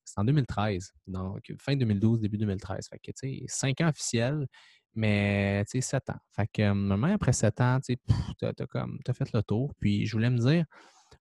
c'est 0.03 0.19
en 0.19 0.23
2013. 0.23 0.93
Donc, 1.07 1.53
fin 1.59 1.75
2012, 1.75 2.21
début 2.21 2.37
2013. 2.37 2.87
Fait 2.89 2.99
que, 2.99 3.11
tu 3.11 3.39
sais, 3.39 3.43
cinq 3.47 3.81
ans 3.81 3.89
officiels 3.89 4.47
mais 4.95 5.63
tu 5.65 5.81
sais, 5.81 5.81
7 5.81 6.09
ans. 6.11 6.19
Fait 6.35 6.47
que 6.47 6.71
même 6.71 7.03
après 7.03 7.33
7 7.33 7.61
ans, 7.61 7.79
tu 7.81 7.97
sais, 8.41 8.47
as, 8.47 9.13
fait 9.13 9.33
le 9.33 9.43
tour. 9.43 9.73
Puis 9.79 10.05
je 10.05 10.13
voulais 10.13 10.29
me 10.29 10.39
dire, 10.39 10.65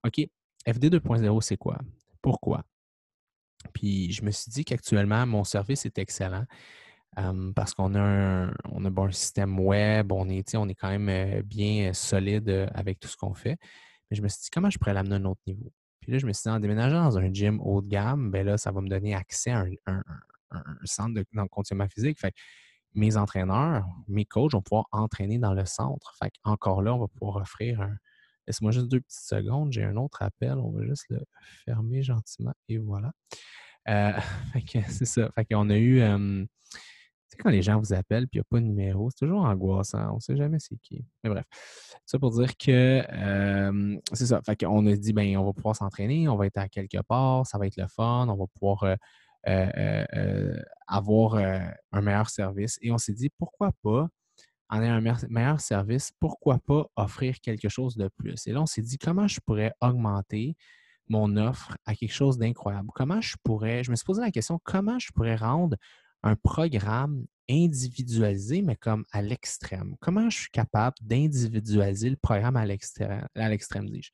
OK, 0.07 0.27
FD 0.67 0.91
2.0, 0.91 1.41
c'est 1.43 1.57
quoi? 1.57 1.79
Pourquoi? 2.23 2.65
Puis 3.73 4.13
je 4.13 4.25
me 4.25 4.31
suis 4.31 4.51
dit 4.51 4.65
qu'actuellement, 4.65 5.27
mon 5.27 5.45
service 5.45 5.85
est 5.87 5.99
excellent. 5.99 6.45
Parce 7.55 7.75
qu'on 7.75 7.95
a, 7.95 8.01
un, 8.01 8.55
on 8.71 8.85
a 8.85 8.91
bon, 8.91 9.07
un 9.07 9.13
système 9.13 9.59
web, 9.59 10.13
on 10.13 10.29
est, 10.29 10.55
on 10.57 10.69
est 10.69 10.75
quand 10.75 10.97
même 10.97 11.43
bien 11.43 11.93
solide 11.93 12.69
avec 12.75 13.01
tout 13.01 13.09
ce 13.09 13.17
qu'on 13.17 13.35
fait. 13.35 13.59
Mais 14.11 14.17
je 14.17 14.23
me 14.23 14.29
suis 14.29 14.43
dit, 14.43 14.51
comment 14.53 14.71
je 14.71 14.79
pourrais 14.79 14.95
l'amener 14.95 15.15
à 15.15 15.19
un 15.19 15.25
autre 15.25 15.41
niveau? 15.47 15.73
Puis 16.01 16.13
là, 16.13 16.19
je 16.19 16.27
me 16.27 16.33
suis 16.33 16.43
dit, 16.43 16.49
en 16.51 16.61
déménageant 16.61 17.03
dans 17.05 17.19
un 17.19 17.33
gym 17.33 17.61
haut 17.63 17.81
de 17.81 17.89
gamme, 17.89 18.31
ben 18.31 18.45
là, 18.45 18.59
ça 18.59 18.71
va 18.71 18.81
me 18.81 18.89
donner 18.89 19.15
accès 19.15 19.51
à 19.51 19.65
un, 19.87 20.03
centre 20.85 21.15
de, 21.15 21.25
dans 21.33 21.47
le 21.49 21.89
physique. 21.89 22.21
Fait 22.21 22.35
mes 22.95 23.17
entraîneurs, 23.17 23.87
mes 24.07 24.25
coachs 24.25 24.53
vont 24.53 24.63
pouvoir 24.63 24.87
entraîner 24.93 25.39
dans 25.39 25.53
le 25.53 25.65
centre. 25.65 26.15
Fait 26.23 26.33
encore 26.45 26.83
là, 26.83 26.95
on 26.95 26.99
va 26.99 27.09
pouvoir 27.09 27.37
offrir 27.37 27.81
un. 27.81 27.97
Laisse-moi 28.47 28.73
juste 28.73 28.89
deux 28.89 29.01
petites 29.01 29.27
secondes, 29.27 29.73
j'ai 29.73 29.83
un 29.83 29.97
autre 29.97 30.23
appel. 30.23 30.59
On 30.59 30.71
va 30.71 30.85
juste 30.85 31.07
le 31.09 31.21
fermer 31.65 32.03
gentiment 32.03 32.53
et 32.69 32.79
voilà. 32.79 33.13
Euh, 33.89 34.13
c'est 34.89 35.07
ça. 35.07 35.31
Fait 35.35 35.45
qu'on 35.45 35.71
a 35.71 35.79
eu. 35.79 36.03
Sais, 37.35 37.43
quand 37.43 37.51
les 37.51 37.63
gens 37.63 37.79
vous 37.79 37.93
appellent 37.93 38.25
et 38.25 38.29
il 38.33 38.37
n'y 38.37 38.41
a 38.41 38.45
pas 38.45 38.61
de 38.61 38.65
numéro, 38.65 39.11
c'est 39.11 39.27
toujours 39.27 39.45
angoissant. 39.45 40.13
On 40.13 40.17
ne 40.17 40.21
sait 40.21 40.37
jamais 40.37 40.59
c'est 40.59 40.77
qui. 40.77 41.05
Mais 41.23 41.31
bref. 41.31 41.45
Ça 42.07 42.19
pour 42.19 42.31
dire 42.31 42.57
que 42.57 43.03
c'est 44.13 44.27
ça. 44.27 44.41
Fait 44.45 44.57
qu'on 44.57 44.87
a 44.87 44.97
dit, 44.97 45.13
ben, 45.13 45.37
on 45.37 45.45
va 45.45 45.53
pouvoir 45.53 45.77
s'entraîner, 45.77 46.29
on 46.29 46.37
va 46.37 46.47
être 46.47 46.59
à 46.59 46.69
quelque 46.69 47.03
part, 47.03 47.47
ça 47.47 47.59
va 47.59 47.67
être 47.67 47.77
le 47.77 47.87
fun, 47.89 48.29
on 48.29 48.37
va 48.37 48.47
pouvoir 48.47 48.97
avoir 50.87 51.35
un 51.93 52.01
meilleur 52.01 52.31
service. 52.31 52.79
Et 52.83 52.91
on 52.91 52.99
s'est 52.99 53.15
dit, 53.15 53.31
pourquoi 53.39 53.73
pas, 53.83 54.09
en 54.71 54.83
ayant 54.83 54.95
un 54.95 55.17
meilleur 55.29 55.61
service, 55.61 56.13
pourquoi 56.19 56.59
pas 56.59 56.87
offrir 56.97 57.41
quelque 57.41 57.69
chose 57.69 57.97
de 57.97 58.09
plus? 58.17 58.47
Et 58.47 58.53
là, 58.53 58.63
on 58.63 58.67
s'est 58.67 58.83
dit, 58.83 58.99
comment 58.99 59.29
je 59.29 59.41
pourrais 59.45 59.73
augmenter 59.81 60.57
mon 61.09 61.37
offre 61.37 61.77
à 61.85 61.95
quelque 61.95 62.15
chose 62.15 62.39
d'incroyable? 62.39 62.89
Comment 62.95 63.21
je 63.21 63.37
pourrais, 63.45 63.85
je 63.85 63.91
me 63.91 63.97
suis 63.97 64.07
posé 64.07 64.23
la 64.23 64.31
question, 64.31 64.59
comment 64.65 64.99
je 64.99 65.13
pourrais 65.13 65.37
rendre 65.37 65.77
un 66.25 66.37
programme 66.37 67.27
individualisé, 67.49 68.63
mais 68.63 68.77
comme 68.77 69.05
à 69.13 69.23
l'extrême? 69.23 69.95
Comment 70.01 70.31
je 70.31 70.39
suis 70.41 70.51
capable 70.51 70.97
d'individualiser 71.03 72.11
le 72.11 72.17
programme 72.17 72.57
à 72.57 72.67
l'extrême, 72.67 73.89
dis-je? 73.91 74.11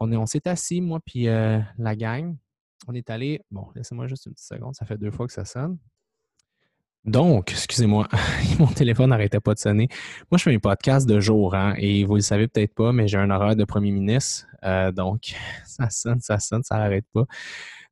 on, 0.00 0.12
on 0.14 0.26
s'est 0.26 0.48
assis, 0.48 0.80
moi 0.80 1.00
puis 1.04 1.24
la 1.26 1.96
gang, 1.96 2.36
on 2.88 2.94
est 2.94 3.10
allé. 3.10 3.42
Bon, 3.50 3.68
laissez-moi 3.74 4.06
juste 4.06 4.26
une 4.26 4.32
petite 4.32 4.48
seconde, 4.48 4.74
ça 4.74 4.86
fait 4.86 4.98
deux 4.98 5.10
fois 5.10 5.26
que 5.26 5.32
ça 5.32 5.44
sonne. 5.44 5.78
Donc, 7.06 7.52
excusez-moi, 7.52 8.08
mon 8.58 8.66
téléphone 8.66 9.10
n'arrêtait 9.10 9.38
pas 9.38 9.54
de 9.54 9.60
sonner. 9.60 9.88
Moi, 10.28 10.38
je 10.38 10.42
fais 10.42 10.54
un 10.54 10.58
podcast 10.58 11.08
de 11.08 11.20
jour, 11.20 11.54
hein, 11.54 11.74
et 11.78 12.04
vous 12.04 12.16
le 12.16 12.20
savez 12.20 12.48
peut-être 12.48 12.74
pas, 12.74 12.92
mais 12.92 13.06
j'ai 13.06 13.16
un 13.16 13.30
horaire 13.30 13.54
de 13.54 13.64
premier 13.64 13.92
ministre. 13.92 14.46
Euh, 14.64 14.90
donc, 14.90 15.34
ça 15.66 15.88
sonne, 15.88 16.20
ça 16.20 16.40
sonne, 16.40 16.64
ça 16.64 16.78
n'arrête 16.78 17.06
pas. 17.12 17.24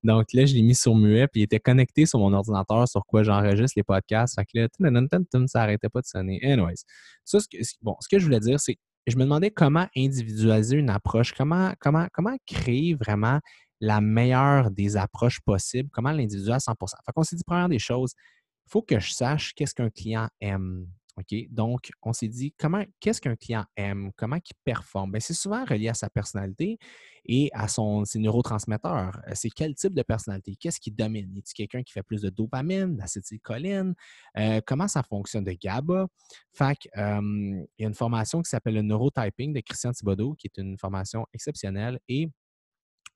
Donc 0.03 0.33
là, 0.33 0.45
je 0.45 0.55
l'ai 0.55 0.63
mis 0.63 0.75
sur 0.75 0.97
muet, 0.97 1.29
puis 1.29 1.43
il 1.43 1.45
était 1.45 1.61
connecté 1.61 2.07
sur 2.07 2.19
mon 2.19 2.33
ordinateur 2.33 2.89
sur 2.89 3.07
quoi 3.07 3.23
j'enregistre 3.23 3.75
les 3.77 3.85
podcasts. 3.85 4.35
Fait 4.35 4.45
que 4.45 4.59
là, 4.59 5.47
ça 5.47 5.59
n'arrêtait 5.61 5.89
pas 5.89 6.01
de 6.01 6.07
sonner. 6.07 6.41
Anyways, 6.43 6.83
ce 7.25 7.39
que, 7.39 7.57
bon, 7.83 7.97
ce 8.01 8.09
que 8.09 8.19
je 8.19 8.25
voulais 8.25 8.41
dire, 8.41 8.59
c'est 8.59 8.77
je 9.07 9.17
me 9.17 9.23
demandais 9.23 9.51
comment 9.51 9.87
individualiser 9.97 10.77
une 10.77 10.91
approche, 10.91 11.33
comment, 11.35 11.73
comment, 11.79 12.07
comment 12.13 12.37
créer 12.47 12.95
vraiment 12.95 13.39
la 13.81 14.01
meilleure 14.01 14.71
des 14.71 14.97
approches 14.97 15.41
possibles, 15.41 15.89
comment 15.93 16.11
l'individu 16.11 16.51
à 16.51 16.59
100% 16.59 16.75
Fait 17.05 17.13
qu'on 17.15 17.23
s'est 17.23 17.37
dit, 17.37 17.45
première 17.45 17.69
des 17.69 17.79
choses, 17.79 18.15
il 18.67 18.71
faut 18.71 18.83
que 18.83 18.99
je 18.99 19.13
sache 19.13 19.55
qu'est-ce 19.55 19.75
qu'un 19.75 19.91
client 19.91 20.29
aime. 20.41 20.87
OK? 21.17 21.35
Donc, 21.51 21.91
on 22.03 22.13
s'est 22.13 22.29
dit, 22.29 22.53
comment, 22.59 22.85
qu'est-ce 22.99 23.21
qu'un 23.21 23.37
client 23.37 23.65
aime? 23.77 24.11
Comment 24.17 24.37
il 24.37 24.55
performe? 24.65 25.13
Ben, 25.13 25.21
c'est 25.21 25.35
souvent 25.35 25.65
relié 25.65 25.89
à 25.89 25.95
sa 25.95 26.11
personnalité 26.11 26.79
et 27.25 27.51
à 27.53 27.69
son, 27.69 28.05
ses 28.05 28.19
neurotransmetteurs. 28.19 29.21
Euh, 29.29 29.33
c'est 29.35 29.51
quel 29.51 29.75
type 29.75 29.95
de 29.95 30.03
personnalité? 30.03 30.57
Qu'est-ce 30.57 30.81
qui 30.81 30.91
domine? 30.91 31.37
Est-ce 31.39 31.55
quelqu'un 31.55 31.83
qui 31.83 31.93
fait 31.93 32.03
plus 32.03 32.23
de 32.23 32.31
dopamine, 32.31 32.97
d'acétylcholine? 32.97 33.95
Euh, 34.39 34.61
comment 34.67 34.89
ça 34.89 35.03
fonctionne 35.03 35.45
de 35.45 35.53
GABA? 35.53 36.09
Fait 36.53 36.79
il 36.97 37.67
y 37.79 37.85
a 37.85 37.87
une 37.89 37.95
formation 37.95 38.43
qui 38.43 38.51
s'appelle 38.51 38.75
le 38.75 38.83
neurotyping 38.83 39.53
de 39.53 39.61
Christian 39.61 39.93
Thibodeau, 39.93 40.35
qui 40.35 40.49
est 40.49 40.61
une 40.61 40.77
formation 40.79 41.27
exceptionnelle 41.33 42.01
et 42.09 42.29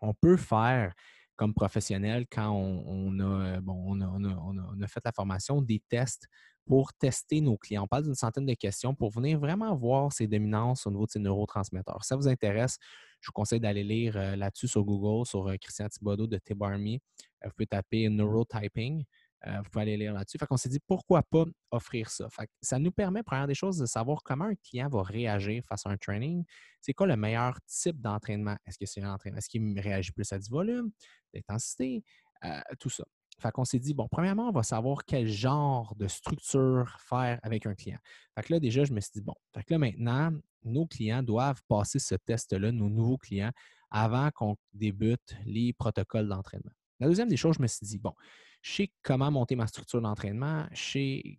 on 0.00 0.14
peut 0.14 0.36
faire 0.36 0.94
comme 1.38 1.54
professionnel 1.54 2.26
quand 2.30 2.50
on, 2.50 3.20
a, 3.20 3.60
bon, 3.60 3.96
on, 3.96 4.82
a, 4.82 4.86
fait 4.88 5.00
la 5.04 5.12
formation 5.12 5.62
des 5.62 5.80
tests 5.88 6.26
pour 6.66 6.92
tester 6.92 7.40
nos 7.40 7.56
clients. 7.56 7.84
On 7.84 7.86
parle 7.86 8.02
d'une 8.02 8.14
centaine 8.14 8.44
de 8.44 8.54
questions 8.54 8.94
pour 8.94 9.10
venir 9.10 9.38
vraiment 9.38 9.74
voir 9.74 10.12
ces 10.12 10.26
dominances 10.26 10.86
au 10.86 10.90
niveau 10.90 11.06
de 11.06 11.12
ces 11.12 11.20
neurotransmetteurs. 11.20 12.02
Si 12.02 12.08
ça 12.08 12.16
vous 12.16 12.28
intéresse, 12.28 12.76
je 13.20 13.28
vous 13.28 13.32
conseille 13.32 13.60
d'aller 13.60 13.84
lire 13.84 14.16
euh, 14.16 14.36
là-dessus 14.36 14.68
sur 14.68 14.84
Google, 14.84 15.26
sur 15.26 15.48
euh, 15.48 15.56
Christian 15.60 15.88
Thibodeau 15.88 16.26
de 16.26 16.38
T-Barmy. 16.38 16.96
Euh, 16.96 17.46
vous 17.46 17.52
pouvez 17.56 17.66
taper 17.68 18.08
neurotyping. 18.08 19.04
Euh, 19.46 19.60
vous 19.62 19.70
pouvez 19.70 19.82
aller 19.82 19.96
lire 19.96 20.12
là-dessus. 20.12 20.36
Fait 20.38 20.46
qu'on 20.46 20.56
s'est 20.56 20.68
dit 20.68 20.80
pourquoi 20.86 21.22
pas 21.22 21.44
offrir 21.70 22.10
ça? 22.10 22.28
ça 22.60 22.78
nous 22.78 22.90
permet, 22.90 23.22
première 23.22 23.46
des 23.46 23.54
choses, 23.54 23.78
de 23.78 23.86
savoir 23.86 24.22
comment 24.24 24.46
un 24.46 24.54
client 24.56 24.88
va 24.88 25.02
réagir 25.02 25.62
face 25.64 25.86
à 25.86 25.90
un 25.90 25.96
training. 25.96 26.44
C'est 26.80 26.92
quoi 26.92 27.06
le 27.06 27.16
meilleur 27.16 27.58
type 27.66 28.00
d'entraînement? 28.00 28.56
Est-ce 28.66 28.78
que 28.78 28.86
c'est 28.86 29.00
un 29.00 29.12
entraînement? 29.12 29.38
Est-ce 29.38 29.48
qu'il 29.48 29.78
réagit 29.78 30.12
plus 30.12 30.32
à 30.32 30.38
du 30.38 30.48
volume, 30.50 30.90
d'intensité, 31.32 32.02
euh, 32.44 32.60
tout 32.78 32.90
ça. 32.90 33.04
Fait 33.40 33.52
qu'on 33.52 33.64
s'est 33.64 33.78
dit, 33.78 33.94
bon, 33.94 34.08
premièrement, 34.10 34.48
on 34.48 34.52
va 34.52 34.64
savoir 34.64 35.04
quel 35.04 35.28
genre 35.28 35.94
de 35.96 36.08
structure 36.08 36.96
faire 36.98 37.38
avec 37.42 37.66
un 37.66 37.74
client. 37.74 37.98
Fait 38.34 38.42
que 38.42 38.52
là, 38.52 38.60
déjà, 38.60 38.84
je 38.84 38.92
me 38.92 39.00
suis 39.00 39.12
dit, 39.14 39.20
bon, 39.20 39.34
là, 39.54 39.78
maintenant, 39.78 40.32
nos 40.64 40.86
clients 40.86 41.22
doivent 41.22 41.62
passer 41.68 42.00
ce 42.00 42.16
test-là, 42.16 42.72
nos 42.72 42.88
nouveaux 42.88 43.16
clients, 43.16 43.52
avant 43.90 44.30
qu'on 44.32 44.56
débute 44.72 45.36
les 45.46 45.72
protocoles 45.72 46.28
d'entraînement. 46.28 46.72
La 46.98 47.06
deuxième 47.06 47.28
des 47.28 47.36
choses, 47.36 47.56
je 47.56 47.62
me 47.62 47.68
suis 47.68 47.86
dit, 47.86 47.98
bon, 47.98 48.12
je 48.62 48.72
sais 48.72 48.92
comment 49.02 49.30
monter 49.30 49.56
ma 49.56 49.66
structure 49.66 50.00
d'entraînement, 50.00 50.66
je 50.72 50.82
sais 50.82 51.38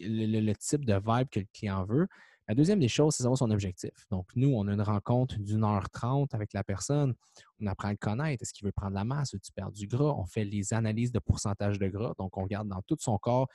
le, 0.00 0.52
type 0.54 0.84
de 0.84 0.94
vibe 0.94 1.28
que 1.30 1.40
le 1.40 1.46
client 1.52 1.84
veut. 1.84 2.06
La 2.46 2.54
deuxième 2.54 2.78
des 2.78 2.88
choses, 2.88 3.14
c'est 3.14 3.22
savoir 3.22 3.38
son 3.38 3.50
objectif. 3.50 4.06
Donc, 4.10 4.26
nous, 4.36 4.52
on 4.54 4.68
a 4.68 4.74
une 4.74 4.82
rencontre 4.82 5.38
d'une 5.38 5.64
heure 5.64 5.88
trente 5.88 6.34
avec 6.34 6.52
la 6.52 6.62
personne. 6.62 7.14
On 7.58 7.66
apprend 7.66 7.88
à 7.88 7.92
le 7.92 7.96
connaître. 7.96 8.42
Est-ce 8.42 8.52
qu'il 8.52 8.66
veut 8.66 8.72
prendre 8.72 8.94
la 8.94 9.04
masse? 9.04 9.32
Veux-tu 9.32 9.50
perdre 9.52 9.72
du 9.72 9.86
gras? 9.86 10.14
On 10.18 10.26
fait 10.26 10.44
les 10.44 10.74
analyses 10.74 11.10
de 11.10 11.20
pourcentage 11.20 11.78
de 11.78 11.88
gras. 11.88 12.12
Donc, 12.18 12.36
on 12.36 12.42
regarde 12.42 12.68
dans 12.68 12.82
tout 12.82 12.96
son 13.00 13.16
corps 13.16 13.48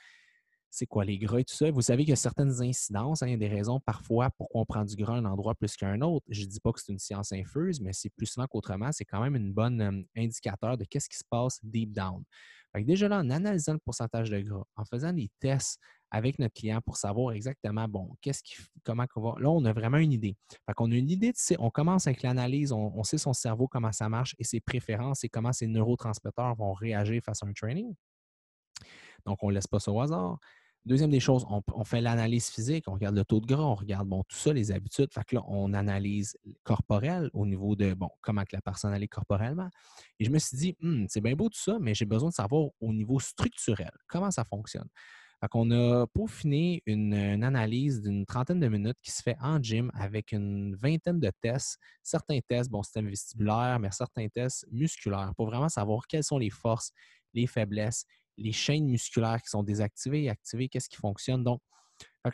c'est 0.70 0.86
quoi 0.86 1.04
les 1.04 1.18
gras 1.18 1.40
et 1.40 1.44
tout 1.44 1.54
ça. 1.54 1.70
Vous 1.70 1.82
savez 1.82 2.04
qu'il 2.04 2.10
y 2.10 2.12
a 2.12 2.16
certaines 2.16 2.62
incidences, 2.62 3.22
hein, 3.22 3.26
il 3.26 3.32
y 3.32 3.34
a 3.34 3.38
des 3.38 3.48
raisons 3.48 3.80
parfois 3.80 4.30
pourquoi 4.30 4.60
on 4.60 4.64
prend 4.64 4.84
du 4.84 4.94
gras 4.94 5.14
à 5.14 5.16
un 5.16 5.24
endroit 5.24 5.54
plus 5.54 5.76
qu'un 5.76 6.00
autre. 6.00 6.24
Je 6.28 6.42
ne 6.42 6.46
dis 6.46 6.60
pas 6.60 6.72
que 6.72 6.80
c'est 6.80 6.92
une 6.92 6.98
science 6.98 7.32
infuse, 7.32 7.80
mais 7.80 7.92
c'est 7.92 8.10
plus 8.10 8.26
souvent 8.26 8.46
qu'autrement, 8.46 8.92
c'est 8.92 9.04
quand 9.04 9.20
même 9.20 9.34
une 9.34 9.52
bonne 9.52 10.06
indicateur 10.16 10.78
de 10.78 10.84
qu'est-ce 10.84 11.08
qui 11.08 11.18
se 11.18 11.24
passe 11.28 11.58
deep 11.64 11.92
down. 11.92 12.22
Déjà 12.78 13.08
là, 13.08 13.18
en 13.18 13.30
analysant 13.30 13.72
le 13.72 13.78
pourcentage 13.78 14.30
de 14.30 14.40
gras, 14.40 14.64
en 14.76 14.84
faisant 14.84 15.12
des 15.12 15.30
tests 15.40 15.78
avec 16.10 16.38
notre 16.38 16.54
client 16.54 16.80
pour 16.84 16.96
savoir 16.96 17.32
exactement, 17.34 17.86
bon, 17.88 18.16
qu'est-ce 18.20 18.42
qui, 18.42 18.54
comment 18.84 19.06
on 19.16 19.20
va. 19.20 19.40
Là, 19.40 19.50
on 19.50 19.64
a 19.64 19.72
vraiment 19.72 19.98
une 19.98 20.12
idée. 20.12 20.36
Fait 20.66 20.74
qu'on 20.74 20.90
a 20.90 20.94
une 20.94 21.10
idée, 21.10 21.32
de, 21.32 21.56
on 21.58 21.70
commence 21.70 22.06
avec 22.06 22.22
l'analyse, 22.22 22.72
on, 22.72 22.92
on, 22.96 23.02
sait 23.04 23.18
son 23.18 23.32
cerveau, 23.32 23.68
comment 23.68 23.92
ça 23.92 24.08
marche 24.08 24.34
et 24.38 24.44
ses 24.44 24.60
préférences 24.60 25.24
et 25.24 25.28
comment 25.28 25.52
ses 25.52 25.66
neurotransmetteurs 25.66 26.54
vont 26.56 26.72
réagir 26.72 27.22
face 27.24 27.42
à 27.42 27.46
un 27.46 27.52
training. 27.52 27.94
Donc, 29.26 29.38
on 29.42 29.48
ne 29.48 29.54
laisse 29.54 29.66
pas 29.66 29.78
ça 29.78 29.92
au 29.92 30.00
hasard. 30.00 30.38
Deuxième 30.86 31.10
des 31.10 31.20
choses, 31.20 31.44
on, 31.50 31.84
fait 31.84 32.00
l'analyse 32.00 32.48
physique, 32.48 32.84
on 32.88 32.94
regarde 32.94 33.14
le 33.14 33.24
taux 33.24 33.40
de 33.40 33.46
gras, 33.46 33.62
on 33.62 33.74
regarde 33.74 34.08
bon, 34.08 34.22
tout 34.26 34.36
ça, 34.36 34.52
les 34.52 34.72
habitudes. 34.72 35.12
Fait 35.12 35.24
que 35.24 35.36
là, 35.36 35.42
on 35.46 35.74
analyse 35.74 36.38
corporel 36.62 37.28
au 37.34 37.44
niveau 37.44 37.76
de 37.76 37.92
bon, 37.92 38.08
comment 38.22 38.42
que 38.44 38.56
la 38.56 38.62
personne 38.62 38.92
allait 38.92 39.06
corporellement. 39.06 39.68
Et 40.18 40.24
je 40.24 40.30
me 40.30 40.38
suis 40.38 40.56
dit, 40.56 40.76
«Hmm, 40.80 41.04
c'est 41.08 41.20
bien 41.20 41.34
beau 41.34 41.50
tout 41.50 41.60
ça, 41.60 41.76
mais 41.78 41.92
j'ai 41.94 42.06
besoin 42.06 42.30
de 42.30 42.34
savoir 42.34 42.70
au 42.80 42.92
niveau 42.94 43.20
structurel 43.20 43.90
comment 44.08 44.30
ça 44.30 44.44
fonctionne. 44.44 44.88
Fait 45.40 45.48
qu'on 45.48 45.70
a 45.70 46.06
peaufiné 46.06 46.82
une, 46.86 47.14
une 47.14 47.44
analyse 47.44 48.00
d'une 48.00 48.24
trentaine 48.24 48.60
de 48.60 48.68
minutes 48.68 48.98
qui 49.02 49.10
se 49.10 49.22
fait 49.22 49.36
en 49.40 49.62
gym 49.62 49.90
avec 49.94 50.32
une 50.32 50.76
vingtaine 50.76 51.20
de 51.20 51.30
tests. 51.42 51.78
Certains 52.02 52.40
tests, 52.46 52.70
bon, 52.70 52.82
système 52.82 53.08
vestibulaire, 53.08 53.78
mais 53.80 53.90
certains 53.90 54.28
tests 54.28 54.66
musculaires 54.70 55.32
pour 55.36 55.46
vraiment 55.46 55.68
savoir 55.68 56.06
quelles 56.06 56.24
sont 56.24 56.38
les 56.38 56.50
forces, 56.50 56.92
les 57.32 57.46
faiblesses 57.46 58.04
les 58.36 58.52
chaînes 58.52 58.86
musculaires 58.88 59.40
qui 59.42 59.50
sont 59.50 59.62
désactivées 59.62 60.24
et 60.24 60.30
activées, 60.30 60.68
qu'est-ce 60.68 60.88
qui 60.88 60.96
fonctionne. 60.96 61.44
Donc, 61.44 61.60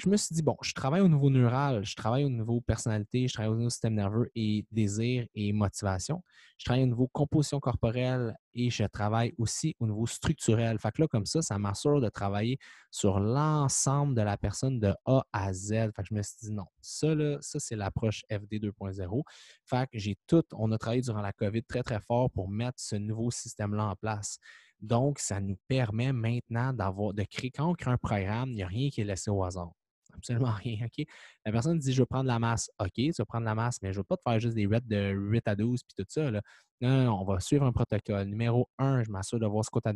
je 0.01 0.09
me 0.09 0.17
suis 0.17 0.35
dit, 0.35 0.43
bon, 0.43 0.57
je 0.63 0.73
travaille 0.73 1.01
au 1.01 1.09
niveau 1.09 1.31
neural, 1.31 1.85
je 1.85 1.95
travaille 1.95 2.25
au 2.25 2.29
niveau 2.29 2.61
personnalité, 2.61 3.29
je 3.29 3.35
travaille 3.35 3.53
au 3.53 3.57
niveau 3.57 3.71
système 3.71 3.95
nerveux 3.95 4.31
et 4.35 4.67
désir 4.73 5.27
et 5.35 5.53
motivation. 5.53 6.23
Je 6.59 6.65
travaille 6.65 6.83
au 6.83 6.89
niveau 6.89 7.07
composition 7.07 7.61
corporelle 7.61 8.37
et 8.53 8.69
je 8.69 8.83
travaille 8.85 9.33
aussi 9.39 9.77
au 9.79 9.87
niveau 9.87 10.07
structurel. 10.07 10.79
Fait 10.81 10.91
que 10.91 11.03
là, 11.03 11.09
comme 11.09 11.27
ça, 11.27 11.41
ça 11.41 11.59
m'assure 11.59 12.01
de 12.01 12.09
travailler 12.09 12.59
sur 12.91 13.21
l'ensemble 13.21 14.17
de 14.17 14.23
la 14.23 14.37
personne 14.37 14.81
de 14.81 14.93
A 15.05 15.25
à 15.33 15.53
Z. 15.53 15.69
Fait 15.69 16.03
que 16.03 16.09
je 16.11 16.15
me 16.15 16.23
suis 16.23 16.37
dit, 16.43 16.53
non, 16.53 16.67
ça, 16.81 17.09
ça, 17.41 17.61
c'est 17.61 17.77
l'approche 17.77 18.23
FD 18.29 18.59
2.0. 18.59 19.23
Fait 19.65 19.89
que 19.89 19.99
j'ai 19.99 20.17
tout, 20.27 20.45
on 20.53 20.73
a 20.73 20.79
travaillé 20.79 21.03
durant 21.03 21.21
la 21.21 21.33
COVID 21.33 21.63
très, 21.63 21.85
très 21.85 22.01
fort 22.01 22.31
pour 22.31 22.49
mettre 22.49 22.81
ce 22.81 22.97
nouveau 22.97 23.31
système-là 23.31 23.85
en 23.85 23.95
place. 23.95 24.41
Donc, 24.81 25.19
ça 25.19 25.41
nous 25.41 25.57
permet 25.69 26.13
maintenant 26.13 26.73
d'avoir, 26.73 27.15
de 27.15 27.23
créer, 27.25 27.51
quand 27.51 27.71
on 27.71 27.75
crée 27.75 27.91
un 27.91 27.99
programme, 27.99 28.51
il 28.51 28.57
n'y 28.57 28.63
a 28.63 28.67
rien 28.67 28.91
qui 28.91 29.01
est 29.01 29.05
laissé 29.05 29.31
au 29.31 29.43
hasard. 29.43 29.73
Absolument 30.15 30.53
rien. 30.53 30.87
OK? 30.87 31.07
La 31.45 31.53
personne 31.53 31.79
dit 31.79 31.93
Je 31.93 32.01
veux 32.01 32.07
prendre 32.07 32.27
la 32.27 32.39
masse. 32.39 32.71
OK, 32.79 32.93
tu 32.95 33.13
vas 33.19 33.25
prendre 33.25 33.45
la 33.45 33.55
masse, 33.55 33.79
mais 33.83 33.93
je 33.93 33.99
ne 33.99 34.01
veux 34.01 34.05
pas 34.05 34.17
te 34.17 34.23
faire 34.23 34.41
juste 34.41 34.55
des 34.55 34.67
reps 34.67 34.87
de 34.87 35.11
8 35.11 35.49
à 35.49 35.57
12 35.57 35.83
puis 35.83 36.05
tout 36.05 36.09
ça. 36.09 36.31
Non, 36.31 36.41
non, 36.81 37.05
non, 37.05 37.21
on 37.21 37.25
va 37.25 37.41
suivre 37.41 37.65
un 37.65 37.73
protocole. 37.73 38.27
Numéro 38.27 38.69
un, 38.79 39.03
je 39.03 39.11
m'assure 39.11 39.39
de 39.39 39.47
voir 39.47 39.65
ce 39.65 39.71
que 39.71 39.79
ta, 39.79 39.93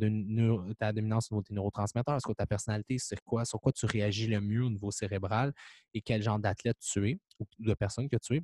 ta 0.78 0.92
dominance 0.92 1.30
au 1.30 1.34
niveau 1.34 1.42
de 1.42 1.48
tes 1.48 1.54
neurotransmetteurs, 1.54 2.20
ce 2.20 2.26
que 2.26 2.32
ta 2.32 2.46
personnalité, 2.46 2.96
c'est 2.98 3.20
quoi, 3.20 3.44
sur 3.44 3.60
quoi 3.60 3.72
tu 3.72 3.86
réagis 3.86 4.26
le 4.26 4.40
mieux 4.40 4.64
au 4.64 4.70
niveau 4.70 4.90
cérébral 4.90 5.52
et 5.94 6.00
quel 6.00 6.22
genre 6.22 6.38
d'athlète 6.38 6.78
tu 6.80 7.10
es 7.10 7.18
ou 7.38 7.46
de 7.58 7.74
personne 7.74 8.08
que 8.08 8.16
tu 8.16 8.36
es. 8.36 8.42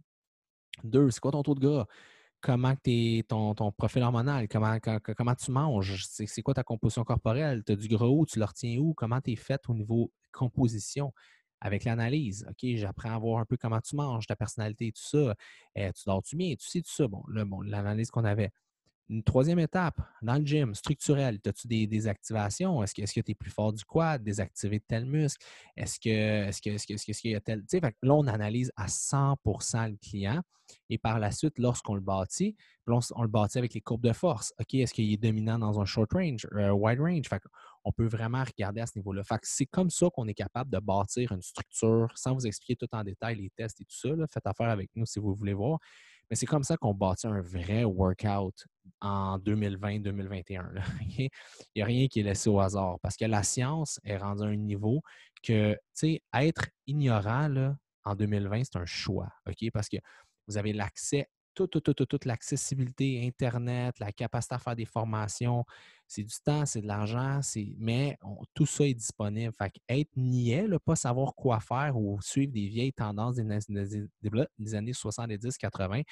Deux, 0.85 1.11
c'est 1.11 1.21
quoi 1.21 1.33
ton 1.33 1.43
taux 1.43 1.55
de 1.55 1.61
gras? 1.61 1.87
Comment 2.47 2.75
es, 2.87 3.25
ton, 3.29 3.57
ton, 3.57 3.73
profil 3.73 4.05
hormonal, 4.05 4.47
comment, 4.47 4.79
comment 5.17 5.35
tu 5.35 5.50
manges, 5.50 6.07
c'est 6.07 6.43
quoi 6.43 6.55
ta 6.55 6.62
composition 6.62 7.03
corporelle, 7.03 7.65
tu 7.65 7.73
as 7.73 7.76
du 7.76 7.88
gras 7.88 8.07
où, 8.07 8.25
tu 8.25 8.38
le 8.38 8.45
retiens 8.45 8.79
où, 8.79 8.95
comment 8.95 9.21
tu 9.21 9.33
es 9.33 9.37
faite 9.37 9.69
au 9.69 9.75
niveau 9.75 10.12
composition? 10.33 11.12
Avec 11.61 11.85
l'analyse. 11.85 12.47
OK, 12.49 12.76
j'apprends 12.76 13.12
à 13.12 13.19
voir 13.19 13.41
un 13.41 13.47
peu 13.47 13.57
comment 13.57 13.81
tu 13.81 13.97
manges, 13.97 14.26
ta 14.26 14.37
personnalité, 14.37 14.93
tout 14.93 15.03
ça. 15.03 15.35
Eh, 15.75 15.91
tu 15.93 16.03
dors-tu 16.07 16.37
bien, 16.37 16.55
tu 16.55 16.69
sais 16.69 16.83
tout 16.83 16.93
ça. 16.93 17.09
Bon, 17.09 17.25
bon 17.26 17.62
l'analyse 17.62 18.11
qu'on 18.11 18.25
avait. 18.25 18.53
Une 19.09 19.23
troisième 19.23 19.61
étape, 19.61 20.01
dans 20.21 20.35
le 20.35 20.45
gym, 20.45 20.75
structurel, 20.75 21.39
as-tu 21.47 21.69
des, 21.69 22.09
activations? 22.09 22.83
Est-ce 22.83 22.95
que 22.95 23.21
tu 23.21 23.31
es 23.31 23.35
plus 23.35 23.51
fort 23.51 23.73
du 23.73 23.85
quad, 23.85 24.23
désactiver 24.23 24.81
tel 24.81 25.07
muscle? 25.07 25.47
Est-ce 25.77 26.01
que 26.01 26.09
est-ce 26.09 26.61
que 26.61 26.71
est-ce 26.71 26.87
que 26.87 27.13
qu'il 27.13 27.31
y 27.31 27.37
a 27.37 27.41
tel. 27.41 27.63
Là, 28.03 28.15
on 28.15 28.27
analyse 28.27 28.73
à 28.77 28.87
100% 28.87 29.91
le 29.91 29.97
client. 29.97 30.43
Et 30.91 30.99
par 30.99 31.21
la 31.21 31.31
suite, 31.31 31.59
lorsqu'on 31.59 31.95
le 31.95 32.01
bâtit, 32.01 32.57
on, 32.89 33.23
le 33.23 33.29
bâtit 33.29 33.59
avec 33.59 33.75
les 33.75 33.81
courbes 33.81 34.03
de 34.03 34.13
force. 34.13 34.53
OK, 34.59 34.75
est-ce 34.75 34.93
qu'il 34.93 35.13
est 35.13 35.17
dominant 35.17 35.59
dans 35.59 35.81
un 35.81 35.85
short 35.85 36.13
range, 36.13 36.47
un 36.53 36.73
wide 36.73 37.01
range? 37.01 37.29
On 37.85 37.93
peut 37.93 38.07
vraiment 38.07 38.43
regarder 38.43 38.81
à 38.81 38.87
ce 38.87 38.99
niveau-là. 38.99 39.23
C'est 39.43 39.67
comme 39.67 39.91
ça 39.91 40.09
qu'on 40.11 40.27
est 40.27 40.35
capable 40.35 40.71
de 40.71 40.79
bâtir 40.79 41.31
une 41.31 41.43
structure 41.43 42.09
sans 42.17 42.35
vous 42.35 42.47
expliquer 42.47 42.75
tout 42.75 42.89
en 42.93 43.05
détail 43.05 43.37
les 43.37 43.51
tests 43.51 43.81
et 43.81 43.85
tout 43.85 43.97
ça. 43.97 44.09
Faites 44.33 44.47
affaire 44.47 44.71
avec 44.71 44.91
nous 44.97 45.07
si 45.07 45.21
vous 45.21 45.35
voulez 45.35 45.55
voir. 45.55 45.79
Mais 46.30 46.37
c'est 46.37 46.47
comme 46.47 46.64
ça 46.64 46.76
qu'on 46.76 46.95
bâtit 46.95 47.26
un 47.26 47.40
vrai 47.40 47.85
workout 47.85 48.66
en 49.00 49.38
2020-2021. 49.38 50.64
Il 51.18 51.30
n'y 51.76 51.83
a 51.83 51.85
rien 51.85 52.09
qui 52.09 52.21
est 52.21 52.23
laissé 52.25 52.49
au 52.50 52.61
hasard 52.61 52.99
parce 53.00 53.16
que 53.16 53.25
la 53.25 53.42
science 53.42 54.00
est 54.04 54.16
rendue 54.16 54.45
à 54.45 54.47
un 54.47 54.56
niveau 54.56 55.02
que, 55.42 55.73
tu 55.73 55.78
sais, 55.95 56.23
être 56.35 56.66
ignorant 56.87 57.49
là, 57.49 57.76
en 58.04 58.14
2020, 58.14 58.62
c'est 58.64 58.78
un 58.78 58.87
choix. 58.87 59.28
OK? 59.49 59.71
Parce 59.73 59.88
que 59.88 59.97
vous 60.49 60.56
avez 60.56 60.73
l'accès 60.73 61.28
toute, 61.57 61.71
toute, 61.71 61.97
toute, 61.97 62.09
toute 62.09 62.25
l'accessibilité, 62.27 63.27
Internet, 63.27 63.99
la 63.99 64.13
capacité 64.13 64.55
à 64.55 64.59
faire 64.59 64.77
des 64.77 64.85
formations. 64.85 65.65
C'est 66.07 66.23
du 66.23 66.35
temps, 66.45 66.67
c'est 66.67 66.83
de 66.83 66.87
l'argent, 66.87 67.41
mais 67.79 68.19
tout 68.55 68.67
ça 68.67 68.85
est 68.85 68.95
disponible. 68.95 69.53
Fait 69.59 69.73
être 69.89 70.11
niais, 70.17 70.69
pas 70.85 70.95
savoir 70.95 71.35
quoi 71.35 71.59
faire 71.59 71.97
ou 71.97 72.21
suivre 72.21 72.53
des 72.53 72.69
vieilles 72.69 72.93
tendances 72.93 73.37
des, 73.37 74.09
des, 74.59 74.75
années 74.75 74.93
70-80, 74.93 76.05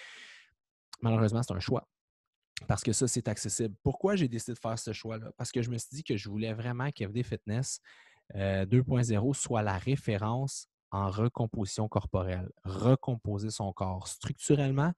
malheureusement, 1.02 1.42
c'est 1.42 1.54
un 1.54 1.60
choix. 1.60 1.86
Parce 2.66 2.82
que 2.82 2.92
ça, 2.92 3.06
c'est 3.06 3.28
accessible. 3.28 3.74
Pourquoi 3.82 4.16
j'ai 4.16 4.28
décidé 4.28 4.54
de 4.54 4.58
faire 4.58 4.78
ce 4.78 4.92
choix-là? 4.92 5.30
Parce 5.36 5.52
que 5.52 5.60
je 5.60 5.70
me 5.70 5.76
suis 5.76 5.90
dit 5.92 6.04
que 6.04 6.16
je 6.16 6.28
voulais 6.28 6.54
vraiment 6.54 6.90
qu'FD 6.90 7.22
Fitness 7.22 7.80
2.0 8.34 9.30
euh, 9.30 9.32
soit 9.34 9.62
la 9.62 9.76
référence 9.76 10.68
en 10.90 11.10
recomposition 11.10 11.88
corporelle, 11.88 12.48
recomposer 12.64 13.50
son 13.50 13.72
corps 13.72 14.06
structurellement, 14.06 14.92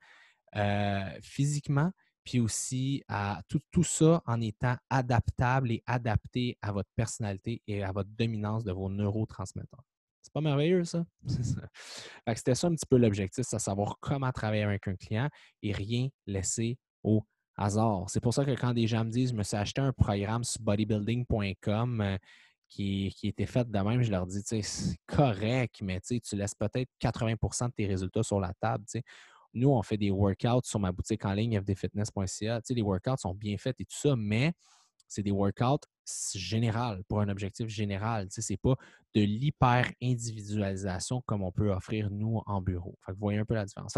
euh, 0.55 1.11
physiquement, 1.23 1.91
puis 2.25 2.41
aussi 2.41 3.03
à 3.09 3.41
tout, 3.49 3.61
tout, 3.71 3.85
ça 3.85 4.23
en 4.27 4.41
étant 4.41 4.77
adaptable 4.91 5.71
et 5.71 5.83
adapté 5.87 6.59
à 6.61 6.73
votre 6.73 6.91
personnalité 6.97 7.63
et 7.67 7.83
à 7.83 7.93
votre 7.93 8.11
dominance 8.11 8.65
de 8.65 8.73
vos 8.73 8.89
neurotransmetteurs. 8.89 9.85
C'est 10.23 10.33
pas 10.33 10.41
merveilleux, 10.41 10.85
ça? 10.85 11.05
C'était 12.35 12.57
ça 12.57 12.67
un 12.67 12.75
petit 12.75 12.87
peu 12.89 12.97
l'objectif, 12.97 13.45
c'est 13.49 13.59
savoir 13.61 13.99
comment 14.01 14.33
travailler 14.33 14.65
avec 14.65 14.89
un 14.89 14.97
client 14.97 15.29
et 15.63 15.73
rien 15.73 16.09
laisser 16.27 16.79
au 17.05 17.23
hasard. 17.57 18.09
C'est 18.09 18.21
pour 18.21 18.35
ça 18.35 18.45
que 18.45 18.51
quand 18.51 18.75
des 18.75 18.87
gens 18.87 19.05
me 19.05 19.11
disent, 19.11 19.31
je 19.31 19.37
me 19.37 19.45
suis 19.45 19.57
acheté 19.57 19.81
un 19.81 19.93
programme 19.93 20.43
sur 20.43 20.61
bodybuilding.com 20.63 22.01
euh, 22.01 22.19
qui, 22.69 23.15
qui, 23.17 23.29
était 23.29 23.47
fait 23.47 23.71
de 23.71 23.79
même, 23.79 24.03
je 24.03 24.11
leur 24.11 24.27
dis, 24.27 24.43
c'est 24.43 24.97
correct, 25.07 25.81
mais 25.83 26.01
tu 26.01 26.21
laisses 26.33 26.55
peut-être 26.55 26.91
80% 27.01 27.69
de 27.69 27.73
tes 27.73 27.87
résultats 27.87 28.25
sur 28.25 28.41
la 28.41 28.53
table. 28.61 28.85
Nous, 29.57 29.71
on 29.71 29.83
fait 29.83 29.97
des 29.97 30.11
workouts 30.11 30.65
sur 30.65 30.79
ma 30.79 30.93
boutique 30.93 31.25
en 31.25 31.33
ligne 31.33 31.59
fdfitness.ca. 31.61 32.61
les 32.69 32.83
workouts 32.83 33.17
sont 33.17 33.35
bien 33.35 33.57
faits 33.57 33.81
et 33.81 33.87
tout 33.87 33.97
ça, 33.97 34.15
mais 34.15 34.53
c'est 35.09 35.23
des 35.23 35.31
workouts 35.31 35.87
général 36.35 37.03
pour 37.09 37.21
un 37.21 37.29
objectif 37.29 37.69
général. 37.69 38.29
Ce 38.31 38.41
n'est 38.53 38.59
pas 38.59 38.77
de 39.15 39.23
l'hyper-individualisation 39.23 41.23
comme 41.23 41.43
on 41.43 41.53
peut 41.53 41.71
offrir 41.71 42.11
nous 42.11 42.43
en 42.47 42.61
bureau. 42.61 42.99
vous 43.09 43.15
voyez 43.19 43.39
un 43.39 43.45
peu 43.45 43.55
la 43.55 43.65
différence. 43.65 43.95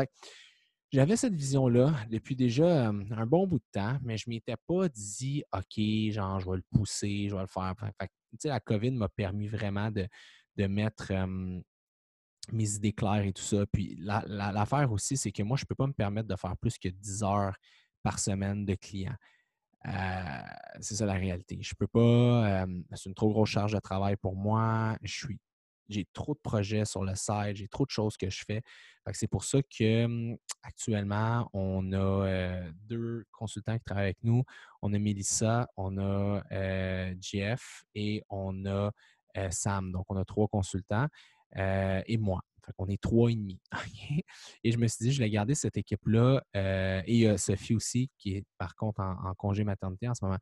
j'avais 0.93 1.17
cette 1.17 1.35
vision-là 1.35 1.95
depuis 2.09 2.37
déjà 2.37 2.89
un 2.89 3.27
bon 3.27 3.47
bout 3.47 3.59
de 3.59 3.65
temps, 3.73 3.99
mais 4.03 4.17
je 4.17 4.25
ne 4.29 4.35
m'étais 4.35 4.57
pas 4.67 4.89
dit 4.89 5.43
OK, 5.53 6.13
genre, 6.13 6.41
je 6.41 6.49
vais 6.49 6.57
le 6.57 6.65
pousser, 6.71 7.29
je 7.29 7.35
vais 7.35 7.43
le 7.43 7.49
faire. 7.49 7.75
la 8.45 8.61
COVID 8.61 8.93
m'a 8.93 9.09
permis 9.09 9.49
vraiment 9.49 9.91
de, 9.91 10.07
mettre 10.67 11.13
mes 12.53 12.75
idées 12.75 12.93
claires 12.93 13.25
et 13.25 13.33
tout 13.33 13.43
ça. 13.43 13.65
Puis 13.73 13.97
l'affaire 13.99 14.91
aussi, 14.93 15.17
c'est 15.17 15.33
que 15.33 15.43
moi, 15.43 15.57
je 15.57 15.65
ne 15.65 15.67
peux 15.67 15.75
pas 15.75 15.87
me 15.87 15.93
permettre 15.93 16.29
de 16.29 16.37
faire 16.37 16.57
plus 16.57 16.79
que 16.79 16.89
10 16.89 17.23
heures 17.23 17.57
par 18.03 18.19
semaine 18.19 18.65
de 18.65 18.75
clients. 18.75 19.17
Euh, 19.87 20.43
c'est 20.81 20.97
ça 20.97 21.07
la 21.07 21.15
réalité. 21.15 21.59
Je 21.61 21.75
peux 21.75 21.87
pas. 21.87 22.67
c'est 22.95 23.09
une 23.09 23.15
trop 23.15 23.31
grosse 23.31 23.51
charge 23.51 23.73
de 23.73 23.79
travail 23.79 24.17
pour 24.17 24.35
moi. 24.35 24.97
J'ai 25.89 26.07
trop 26.13 26.35
de 26.35 26.41
projets 26.43 26.85
sur 26.85 27.03
le 27.03 27.15
site, 27.15 27.57
j'ai 27.57 27.69
trop 27.69 27.87
de 27.87 27.91
choses 27.91 28.17
que 28.19 28.29
je 28.29 28.45
fais. 28.45 28.61
c'est 29.13 29.27
pour 29.27 29.45
ça 29.45 29.59
que 29.63 30.37
actuellement, 30.63 31.49
on 31.55 31.93
a 31.93 32.61
deux 32.83 33.25
consultants 33.33 33.79
qui 33.79 33.85
travaillent 33.85 34.07
avec 34.07 34.23
nous. 34.23 34.43
On 34.83 34.93
a 34.93 34.99
Melissa, 34.99 35.67
on 35.77 35.97
a 35.99 36.43
Jeff 37.21 37.85
et 37.95 38.23
on 38.29 38.67
a 38.67 38.91
Sam. 39.51 39.93
Donc, 39.93 40.05
on 40.09 40.17
a 40.17 40.25
trois 40.25 40.49
consultants. 40.49 41.07
Euh, 41.57 42.03
et 42.07 42.17
moi. 42.17 42.41
Fait 42.65 42.73
qu'on 42.77 42.89
est 42.89 43.01
trois 43.01 43.31
et 43.31 43.35
demi. 43.35 43.59
Et 44.65 44.73
je 44.73 44.79
me 44.79 44.87
suis 44.89 45.07
dit, 45.07 45.13
je 45.13 45.21
vais 45.21 45.31
garder 45.31 45.55
cette 45.55 45.79
équipe-là. 45.79 46.43
Euh, 46.55 47.01
et 47.07 47.15
il 47.15 47.21
y 47.21 47.27
a 47.27 47.39
Sophie 47.39 47.75
aussi, 47.75 48.11
qui 48.19 48.37
est 48.37 48.45
par 48.59 48.75
contre 48.75 49.01
en, 49.01 49.33
congé 49.39 49.65
maternité 49.65 50.07
en 50.07 50.15
ce 50.15 50.23
moment. 50.23 50.37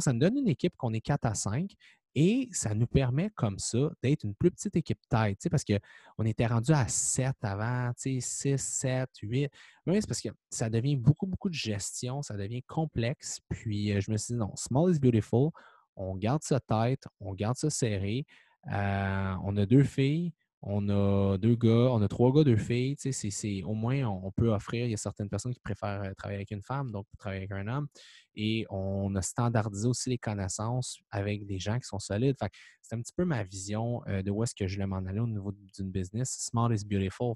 Ça 0.00 0.12
nous 0.12 0.18
donne 0.18 0.36
une 0.36 0.48
équipe 0.48 0.74
qu'on 0.76 0.92
est 0.92 1.00
4 1.00 1.26
à 1.26 1.34
5. 1.34 1.70
Et 2.16 2.48
ça 2.52 2.74
nous 2.74 2.86
permet 2.86 3.30
comme 3.30 3.58
ça 3.58 3.90
d'être 4.02 4.22
une 4.22 4.34
plus 4.36 4.52
petite 4.52 4.76
équipe 4.76 5.00
taille, 5.08 5.36
parce 5.50 5.64
qu'on 5.64 6.24
était 6.24 6.46
rendu 6.46 6.70
à 6.70 6.86
7 6.86 7.34
avant, 7.42 7.90
6, 7.96 8.56
7, 8.56 9.10
8. 9.20 9.50
Mais 9.86 10.00
c'est 10.00 10.06
parce 10.06 10.20
que 10.20 10.28
ça 10.48 10.70
devient 10.70 10.96
beaucoup, 10.96 11.26
beaucoup 11.26 11.48
de 11.48 11.54
gestion, 11.54 12.22
ça 12.22 12.36
devient 12.36 12.62
complexe. 12.62 13.40
Puis 13.48 13.92
euh, 13.92 14.00
je 14.00 14.12
me 14.12 14.16
suis 14.16 14.34
dit, 14.34 14.38
non, 14.38 14.54
small 14.54 14.94
is 14.94 15.00
beautiful, 15.00 15.50
on 15.96 16.14
garde 16.14 16.42
ça 16.44 16.60
tête, 16.60 17.04
on 17.18 17.34
garde 17.34 17.56
ça 17.56 17.68
serré. 17.68 18.24
Euh, 18.72 19.34
on 19.42 19.56
a 19.56 19.66
deux 19.66 19.84
filles, 19.84 20.32
on 20.62 20.88
a 20.88 21.36
deux 21.36 21.56
gars, 21.56 21.90
on 21.90 22.00
a 22.00 22.08
trois 22.08 22.32
gars, 22.32 22.44
deux 22.44 22.56
filles. 22.56 22.96
C'est, 22.98 23.62
au 23.64 23.74
moins, 23.74 24.04
on, 24.04 24.30
peut 24.32 24.48
offrir. 24.48 24.86
Il 24.86 24.90
y 24.90 24.94
a 24.94 24.98
certaines 24.98 25.28
personnes 25.28 25.52
qui 25.52 25.60
préfèrent 25.60 26.02
euh, 26.02 26.14
travailler 26.14 26.38
avec 26.38 26.50
une 26.50 26.62
femme, 26.62 26.90
donc 26.90 27.06
travailler 27.18 27.42
avec 27.42 27.52
un 27.52 27.68
homme. 27.68 27.86
Et 28.34 28.66
on 28.70 29.14
a 29.14 29.22
standardisé 29.22 29.86
aussi 29.86 30.10
les 30.10 30.18
connaissances 30.18 30.98
avec 31.10 31.46
des 31.46 31.58
gens 31.58 31.78
qui 31.78 31.86
sont 31.86 31.98
solides. 31.98 32.36
c'est 32.80 32.94
un 32.94 33.00
petit 33.00 33.12
peu 33.14 33.24
ma 33.24 33.42
vision 33.44 34.02
euh, 34.08 34.22
de 34.22 34.30
où 34.30 34.42
est-ce 34.42 34.54
que 34.54 34.66
je 34.66 34.76
voulais 34.76 34.86
m'en 34.86 35.04
aller 35.04 35.20
au 35.20 35.26
niveau 35.26 35.52
d'une 35.52 35.90
business. 35.90 36.30
Smart 36.30 36.72
is 36.72 36.84
beautiful. 36.84 37.34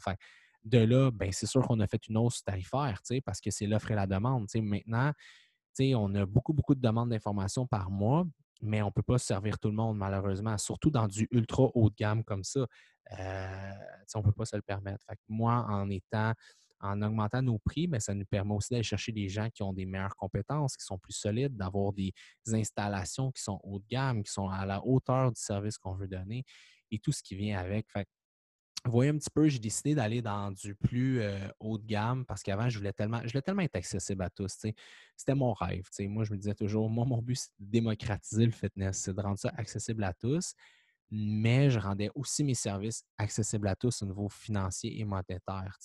de 0.64 0.78
là, 0.78 1.10
ben, 1.10 1.30
c'est 1.30 1.46
sûr 1.46 1.60
qu'on 1.62 1.80
a 1.80 1.86
fait 1.86 2.08
une 2.08 2.16
hausse 2.16 2.42
tarifaire, 2.42 3.02
parce 3.24 3.40
que 3.40 3.50
c'est 3.50 3.66
l'offre 3.66 3.90
et 3.90 3.94
la 3.94 4.06
demande. 4.06 4.46
Maintenant, 4.54 5.12
on 5.80 6.14
a 6.14 6.26
beaucoup, 6.26 6.52
beaucoup 6.52 6.74
de 6.74 6.80
demandes 6.80 7.10
d'informations 7.10 7.66
par 7.66 7.90
mois 7.90 8.26
mais 8.60 8.82
on 8.82 8.86
ne 8.86 8.92
peut 8.92 9.02
pas 9.02 9.18
servir 9.18 9.58
tout 9.58 9.68
le 9.68 9.74
monde, 9.74 9.96
malheureusement, 9.96 10.56
surtout 10.58 10.90
dans 10.90 11.06
du 11.06 11.28
ultra 11.30 11.64
haut 11.74 11.90
de 11.90 11.94
gamme 11.94 12.24
comme 12.24 12.44
ça. 12.44 12.66
Euh, 13.18 13.72
on 14.14 14.18
ne 14.18 14.24
peut 14.24 14.32
pas 14.32 14.44
se 14.44 14.56
le 14.56 14.62
permettre. 14.62 15.04
moi, 15.28 15.66
en 15.68 15.88
étant, 15.90 16.32
en 16.80 17.02
augmentant 17.02 17.42
nos 17.42 17.58
prix, 17.58 17.88
ça 17.98 18.14
nous 18.14 18.26
permet 18.26 18.54
aussi 18.54 18.70
d'aller 18.70 18.82
chercher 18.82 19.12
des 19.12 19.28
gens 19.28 19.48
qui 19.50 19.62
ont 19.62 19.72
des 19.72 19.86
meilleures 19.86 20.16
compétences, 20.16 20.76
qui 20.76 20.84
sont 20.84 20.98
plus 20.98 21.14
solides, 21.14 21.56
d'avoir 21.56 21.92
des 21.92 22.12
installations 22.52 23.32
qui 23.32 23.42
sont 23.42 23.60
haut 23.62 23.78
de 23.78 23.86
gamme, 23.88 24.22
qui 24.22 24.32
sont 24.32 24.48
à 24.48 24.66
la 24.66 24.84
hauteur 24.84 25.32
du 25.32 25.40
service 25.40 25.78
qu'on 25.78 25.94
veut 25.94 26.08
donner 26.08 26.44
et 26.90 26.98
tout 26.98 27.12
ce 27.12 27.22
qui 27.22 27.36
vient 27.36 27.58
avec. 27.58 27.86
vous 27.94 28.02
voyez 28.86 29.10
un 29.10 29.18
petit 29.18 29.30
peu, 29.30 29.48
j'ai 29.48 29.58
décidé 29.58 29.94
d'aller 29.94 30.22
dans 30.22 30.50
du 30.50 30.74
plus 30.74 31.20
euh, 31.20 31.48
haut 31.60 31.78
de 31.78 31.86
gamme 31.86 32.24
parce 32.24 32.42
qu'avant, 32.42 32.68
je 32.68 32.78
voulais 32.78 32.92
tellement, 32.92 33.20
je 33.24 33.32
voulais 33.32 33.42
tellement 33.42 33.62
être 33.62 33.76
accessible 33.76 34.22
à 34.22 34.30
tous. 34.30 34.56
C'était 35.16 35.34
mon 35.34 35.52
rêve. 35.52 35.88
Moi, 36.00 36.24
je 36.24 36.32
me 36.32 36.38
disais 36.38 36.54
toujours, 36.54 36.88
moi, 36.88 37.04
mon 37.04 37.20
but, 37.20 37.36
c'est 37.36 37.50
de 37.58 37.70
démocratiser 37.70 38.46
le 38.46 38.52
fitness, 38.52 38.98
c'est 38.98 39.14
de 39.14 39.20
rendre 39.20 39.38
ça 39.38 39.52
accessible 39.56 40.04
à 40.04 40.12
tous 40.14 40.54
mais 41.10 41.70
je 41.70 41.78
rendais 41.78 42.10
aussi 42.14 42.44
mes 42.44 42.54
services 42.54 43.04
accessibles 43.16 43.68
à 43.68 43.76
tous 43.76 44.02
au 44.02 44.06
niveau 44.06 44.28
financier 44.28 45.00
et 45.00 45.04
monétaire. 45.04 45.78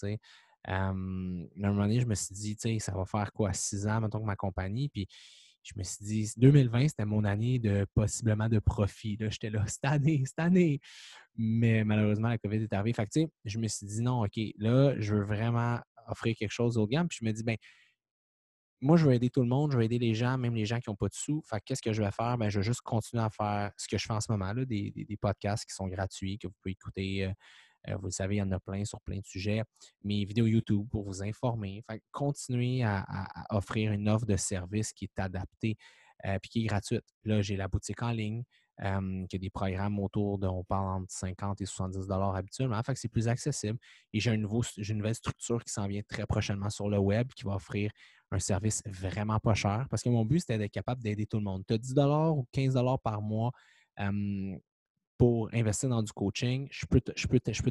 À 0.66 0.88
un 0.88 0.94
moment 0.94 1.84
donné, 1.84 2.00
je 2.00 2.06
me 2.06 2.16
suis 2.16 2.36
dit, 2.36 2.80
ça 2.80 2.94
va 2.94 3.06
faire 3.06 3.32
quoi, 3.34 3.54
six 3.54 3.88
ans, 3.88 4.02
mettons, 4.02 4.20
que 4.20 4.26
ma 4.26 4.36
compagnie. 4.36 4.90
Puis 4.90 5.08
je 5.64 5.74
me 5.78 5.84
suis 5.84 6.06
dit, 6.06 6.34
2020, 6.38 6.90
c'était 6.90 7.06
mon 7.06 7.24
année 7.24 7.60
de 7.60 7.86
possiblement 7.94 8.50
de 8.50 8.60
profit. 8.60 9.18
J'étais 9.20 9.50
là, 9.50 9.66
cette 9.68 9.86
année, 9.86 10.24
cette 10.26 10.40
année. 10.40 10.80
Mais 11.36 11.84
malheureusement, 11.84 12.30
la 12.30 12.38
COVID 12.38 12.64
est 12.64 12.74
arrivée. 12.74 12.94
Fait 12.94 13.08
que, 13.08 13.32
je 13.46 13.58
me 13.58 13.68
suis 13.68 13.86
dit, 13.88 14.02
non, 14.02 14.24
OK, 14.24 14.38
là, 14.58 14.96
je 15.00 15.16
veux 15.16 15.24
vraiment 15.24 15.80
offrir 16.08 16.36
quelque 16.36 16.52
chose 16.52 16.78
au 16.78 16.86
gamme. 16.86 17.08
Puis 17.08 17.20
je 17.22 17.26
me 17.26 17.32
dis, 17.32 17.44
ben 17.44 17.58
moi, 18.82 18.98
je 18.98 19.06
veux 19.06 19.14
aider 19.14 19.30
tout 19.30 19.42
le 19.42 19.48
monde, 19.48 19.72
je 19.72 19.78
veux 19.78 19.84
aider 19.84 19.98
les 19.98 20.14
gens, 20.14 20.38
même 20.38 20.54
les 20.54 20.66
gens 20.66 20.80
qui 20.80 20.90
n'ont 20.90 20.96
pas 20.96 21.08
de 21.08 21.14
sous. 21.14 21.42
Fait 21.50 21.62
qu'est-ce 21.64 21.82
que 21.82 21.94
je 21.94 22.04
vais 22.04 22.12
faire? 22.12 22.38
Ben, 22.38 22.50
je 22.50 22.60
vais 22.60 22.66
juste 22.66 22.82
continuer 22.82 23.24
à 23.24 23.30
faire 23.30 23.72
ce 23.78 23.88
que 23.88 23.98
je 23.98 24.06
fais 24.06 24.14
en 24.14 24.20
ce 24.20 24.30
moment, 24.30 24.52
là, 24.52 24.66
des, 24.66 25.18
podcasts 25.22 25.66
qui 25.66 25.74
sont 25.74 25.88
gratuits, 25.88 26.38
que 26.38 26.48
vous 26.48 26.54
pouvez 26.62 26.74
écouter. 26.74 27.32
Euh, 27.90 27.96
vous 27.98 28.06
le 28.06 28.12
savez, 28.12 28.36
il 28.36 28.40
y 28.40 28.42
en 28.42 28.52
a 28.52 28.60
plein 28.60 28.86
sur 28.86 29.02
plein 29.02 29.18
de 29.18 29.26
sujets. 29.26 29.64
Mes 30.04 30.26
vidéos 30.26 30.46
YouTube 30.46 30.88
pour 30.90 31.04
vous 31.04 31.24
informer. 31.24 31.84
Fait 31.90 32.02
continuer 32.12 32.84
à, 32.84 33.06
offrir 33.50 33.92
une 33.92 34.10
offre 34.10 34.26
de 34.26 34.38
service 34.38 34.94
qui 34.94 35.06
est 35.06 35.20
adaptée 35.20 35.78
et 36.24 36.30
euh, 36.30 36.38
qui 36.40 36.64
est 36.64 36.68
gratuite. 36.68 37.04
Là, 37.26 37.42
j'ai 37.42 37.56
la 37.56 37.68
boutique 37.68 38.02
en 38.02 38.12
ligne. 38.12 38.44
Qui 38.80 39.36
a 39.36 39.40
des 39.40 39.52
programmes 39.52 40.00
autour 40.00 40.40
de, 40.40 40.48
on 40.48 40.64
parle 40.64 41.04
entre 41.04 41.12
50 41.12 41.62
et 41.62 41.66
70 41.66 42.08
dollars 42.08 42.36
habituellement. 42.36 42.82
Fait 42.82 42.96
que 42.96 43.00
c'est 43.00 43.08
plus 43.08 43.28
accessible. 43.28 43.78
Et 44.12 44.20
j'ai 44.20 44.32
une 44.32 44.42
nouvelle 44.42 45.16
structure 45.16 45.64
qui 45.64 45.72
s'en 45.72 45.88
vient 45.88 46.02
très 46.02 46.26
prochainement 46.26 46.72
sur 46.72 46.90
le 46.90 46.98
web 46.98 47.28
qui 47.36 47.44
va 47.44 47.54
offrir 47.54 47.92
un 48.32 48.40
service 48.40 48.82
vraiment 48.88 49.40
pas 49.40 49.54
cher. 49.54 49.86
Parce 49.92 50.02
que 50.02 50.10
mon 50.10 50.26
but, 50.26 50.40
c'était 50.40 50.58
d'être 50.58 50.72
capable 50.72 51.04
d'aider 51.04 51.28
tout 51.28 51.38
le 51.38 51.44
monde. 51.44 51.64
Tu 51.68 51.76
as 51.76 51.78
10 51.78 51.94
ou 52.32 52.48
15 52.52 52.74
par 53.04 53.22
mois 53.22 53.52
pour 55.18 55.50
investir 55.54 55.90
dans 55.90 56.02
du 56.02 56.12
coaching, 56.12 56.68
je 56.72 56.86
peux, 56.86 57.00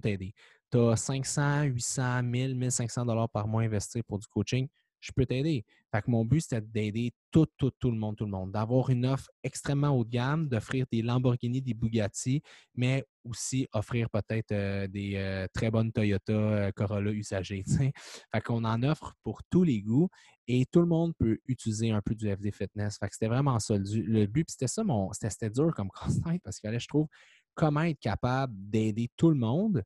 t'aider. 0.01 0.35
Tu 0.71 0.79
as 0.79 0.97
500, 0.97 1.63
800, 1.63 2.23
1000, 2.23 2.55
1500 2.55 3.05
dollars 3.05 3.29
par 3.29 3.47
mois 3.47 3.63
investir 3.63 4.03
pour 4.05 4.19
du 4.19 4.27
coaching, 4.27 4.69
je 5.03 5.13
peux 5.13 5.27
t'aider. 5.27 5.65
Fait 5.91 6.01
que 6.01 6.11
mon 6.11 6.25
but, 6.25 6.41
c'était 6.41 6.61
d'aider 6.61 7.13
tout, 7.31 7.47
tout, 7.59 7.73
tout 7.73 7.91
le 7.91 7.99
monde, 7.99 8.17
tout 8.17 8.25
le 8.25 8.31
monde, 8.31 8.53
d'avoir 8.53 8.89
une 8.89 9.05
offre 9.05 9.29
extrêmement 9.43 9.91
haut 9.91 10.05
de 10.05 10.11
gamme, 10.11 10.49
d'offrir 10.49 10.87
des 10.91 11.03
Lamborghini, 11.03 11.61
des 11.61 11.75
Bugatti, 11.75 12.41
mais 12.75 13.05
aussi 13.25 13.69
offrir 13.73 14.09
peut-être 14.09 14.53
euh, 14.53 14.87
des 14.87 15.17
euh, 15.17 15.47
très 15.53 15.71
bonnes 15.71 15.93
Toyota 15.93 16.33
euh, 16.33 16.71
Corolla 16.73 17.11
usagées. 17.11 17.65
Fait 18.33 18.41
qu'on 18.41 18.65
en 18.65 18.83
offre 18.85 19.15
pour 19.23 19.43
tous 19.51 19.65
les 19.65 19.83
goûts 19.83 20.09
et 20.47 20.65
tout 20.67 20.81
le 20.81 20.87
monde 20.87 21.15
peut 21.19 21.39
utiliser 21.47 21.91
un 21.91 22.01
peu 22.01 22.15
du 22.15 22.31
FD 22.31 22.53
Fitness. 22.53 22.99
Fait 22.99 23.09
que 23.09 23.15
c'était 23.15 23.29
vraiment 23.29 23.59
ça 23.59 23.77
le, 23.77 24.27
but. 24.27 24.51
C'était 24.51 24.69
ça 24.69 24.85
mon. 24.85 25.13
C'était 25.13 25.51
dur 25.51 25.75
comme 25.75 25.91
constat 25.95 26.39
parce 26.45 26.61
que 26.61 26.79
je 26.79 26.89
trouve, 26.89 27.09
comment 27.55 27.83
être 27.83 28.01
capable 28.01 28.55
d'aider 28.57 29.11
tout 29.17 29.31
le 29.31 29.37
monde 29.37 29.83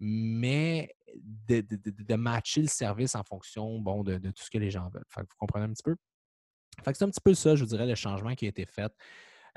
mais 0.00 0.94
de, 1.48 2.14
matcher 2.14 2.62
le 2.62 2.68
service 2.68 3.14
en 3.14 3.22
fonction 3.22 3.78
bon, 3.78 4.02
de, 4.04 4.18
tout 4.18 4.42
ce 4.42 4.50
que 4.50 4.58
les 4.58 4.70
gens 4.70 4.88
veulent. 4.90 5.04
vous 5.16 5.24
comprenez 5.38 5.64
un 5.64 5.72
petit 5.72 5.82
peu? 5.82 5.96
c'est 6.84 7.02
un 7.02 7.10
petit 7.10 7.20
peu 7.20 7.34
ça, 7.34 7.56
je 7.56 7.64
vous 7.64 7.70
dirais, 7.70 7.86
le 7.86 7.94
changement 7.94 8.34
qui 8.34 8.46
a 8.46 8.48
été 8.48 8.66
fait 8.66 8.92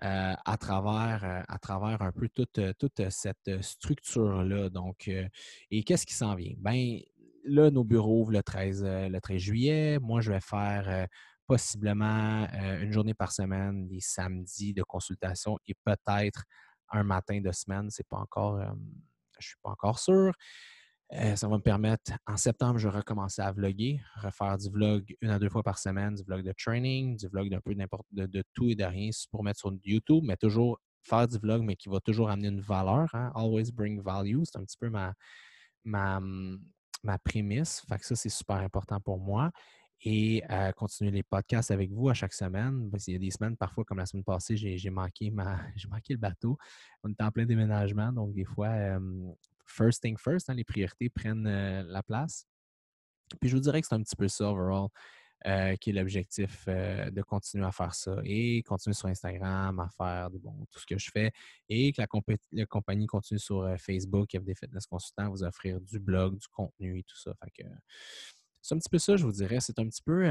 euh, 0.04 0.34
à, 0.46 0.58
travers, 0.58 1.24
euh, 1.24 1.44
à 1.48 1.60
travers 1.60 2.02
un 2.02 2.12
peu 2.12 2.28
toute, 2.30 2.58
euh, 2.58 2.74
toute 2.80 3.10
cette 3.10 3.62
structure-là. 3.62 4.70
Donc, 4.70 5.08
et 5.08 5.84
qu'est-ce 5.84 6.06
qui 6.06 6.16
s'en 6.16 6.36
vient? 6.36 6.54
Bien, 6.58 7.00
là, 7.46 7.70
nos 7.70 7.84
bureaux 7.84 8.22
ouvrent 8.22 8.32
le 8.32 8.44
13, 8.44 8.84
le 8.84 9.20
13 9.20 9.38
juillet. 9.38 10.00
Moi, 10.00 10.22
je 10.22 10.32
vais 10.32 10.42
faire 10.42 11.08
possiblement 11.46 12.48
une 12.82 12.92
journée 12.92 13.14
par 13.14 13.32
semaine, 13.32 13.88
les 13.90 14.00
samedis 14.00 14.74
de 14.74 14.84
consultation 14.84 15.58
et 15.68 15.76
peut-être 15.84 16.46
un 16.90 17.04
matin 17.04 17.40
de 17.42 17.52
semaine. 17.52 17.90
Ce 17.92 18.02
n'est 18.02 18.08
pas 18.10 18.18
encore 18.18 18.60
je 19.42 19.48
ne 19.48 19.50
suis 19.50 19.60
pas 19.62 19.72
encore 19.72 20.00
sûr. 20.00 20.34
Euh, 21.14 21.36
ça 21.36 21.48
va 21.50 21.58
me 21.58 21.62
permettre, 21.62 22.14
en 22.26 22.38
septembre, 22.38 22.80
je 22.80 22.88
vais 22.88 22.98
recommencer 22.98 23.42
à 23.42 23.52
vlogger, 23.52 24.00
refaire 24.16 24.58
du 24.58 24.70
vlog 24.70 25.14
une 25.20 25.30
à 25.30 25.40
deux 25.40 25.50
fois 25.50 25.62
par 25.62 25.78
semaine, 25.78 26.16
du 26.16 26.24
vlog 26.24 26.42
de 26.42 26.54
training, 26.58 27.18
du 27.18 27.28
vlog 27.28 27.50
d'un 27.50 27.60
peu 27.60 27.74
n'importe 27.74 28.06
de, 28.12 28.44
tout 28.54 28.70
et 28.70 28.76
de 28.76 28.84
rien 28.86 29.10
pour 29.30 29.44
mettre 29.44 29.60
sur 29.60 29.74
YouTube, 29.84 30.24
mais 30.26 30.38
toujours 30.38 30.80
faire 31.04 31.28
du 31.28 31.38
vlog, 31.38 31.64
mais 31.64 31.76
qui 31.76 31.90
va 31.90 32.00
toujours 32.00 32.30
amener 32.30 32.48
une 32.48 32.62
valeur. 32.62 33.10
Hein. 33.14 33.32
Always 33.36 33.72
bring 33.74 34.02
value. 34.02 34.44
C'est 34.46 34.58
un 34.58 34.64
petit 34.64 34.78
peu 34.80 34.90
ma, 34.90 35.14
ma, 35.84 36.22
ma 37.04 37.18
prémisse. 37.20 37.84
Fait 37.90 37.98
que 37.98 38.06
ça, 38.06 38.16
c'est 38.16 38.30
super 38.30 38.58
important 38.58 39.02
pour 39.02 39.20
moi 39.20 39.52
et 40.04 40.44
continuer 40.76 41.12
les 41.12 41.24
podcasts 41.24 41.72
avec 41.72 41.92
vous 41.92 42.10
à 42.10 42.14
chaque 42.14 42.34
semaine. 42.34 42.90
Il 43.08 43.14
y 43.14 43.16
a 43.16 43.20
des 43.20 43.32
semaines, 43.32 43.56
parfois, 43.56 43.84
comme 43.84 44.00
la 44.00 44.06
semaine 44.06 44.24
passée, 44.24 44.58
j'ai 44.58 44.90
manqué, 44.90 45.30
ma, 45.30 45.60
manqué 45.90 46.14
le 46.14 46.20
bateau. 46.20 46.58
On 47.04 47.10
est 47.10 47.22
en 47.22 47.32
plein 47.32 47.46
déménagement, 47.46 48.12
donc 48.12 48.34
des 48.34 48.46
fois, 48.46 49.00
first 49.66 50.02
thing 50.02 50.18
first, 50.18 50.50
hein, 50.50 50.54
les 50.54 50.64
priorités 50.64 51.10
prennent 51.10 51.48
la 51.84 52.04
place. 52.04 52.48
Puis 53.40 53.50
je 53.50 53.56
vous 53.56 53.62
dirais 53.62 53.82
que 53.82 53.88
c'est 53.88 53.96
un 53.96 54.02
petit 54.02 54.16
peu 54.16 54.28
ça, 54.28 54.50
overall, 54.50 54.90
qui 55.80 55.90
est 55.92 55.94
l'objectif 55.94 56.66
de 56.68 57.22
continuer 57.22 57.66
à 57.66 57.72
faire 57.72 57.94
ça 57.94 58.16
et 58.24 58.64
continuer 58.64 58.94
sur 58.94 59.08
Instagram 59.08 59.80
à 59.80 59.90
faire 59.90 60.30
tout 60.72 60.80
ce 60.80 60.86
que 60.86 60.98
je 60.98 61.10
fais 61.12 61.32
et 61.70 61.94
que 61.94 62.02
la, 62.02 62.66
compagnie 62.66 63.06
continue 63.06 63.40
sur 63.40 63.68
Facebook, 63.78 64.30
FD 64.32 64.56
Fitness 64.56 64.88
Consultant, 64.88 65.30
vous 65.30 65.44
offrir 65.44 65.80
du 65.80 66.00
blog, 66.00 66.38
du 66.38 66.48
contenu 66.48 67.00
et 67.00 67.04
tout 67.04 67.18
ça. 67.18 67.34
Fait 67.44 67.52
que, 67.52 67.70
c'est 68.62 68.76
un 68.76 68.78
petit 68.78 68.90
peu 68.90 69.00
ça, 69.00 69.16
je 69.18 69.26
vous 69.26 69.32
dirais. 69.32 69.60
C'est 69.60 69.80
un 69.80 69.88
petit 69.88 70.02
peu, 70.02 70.24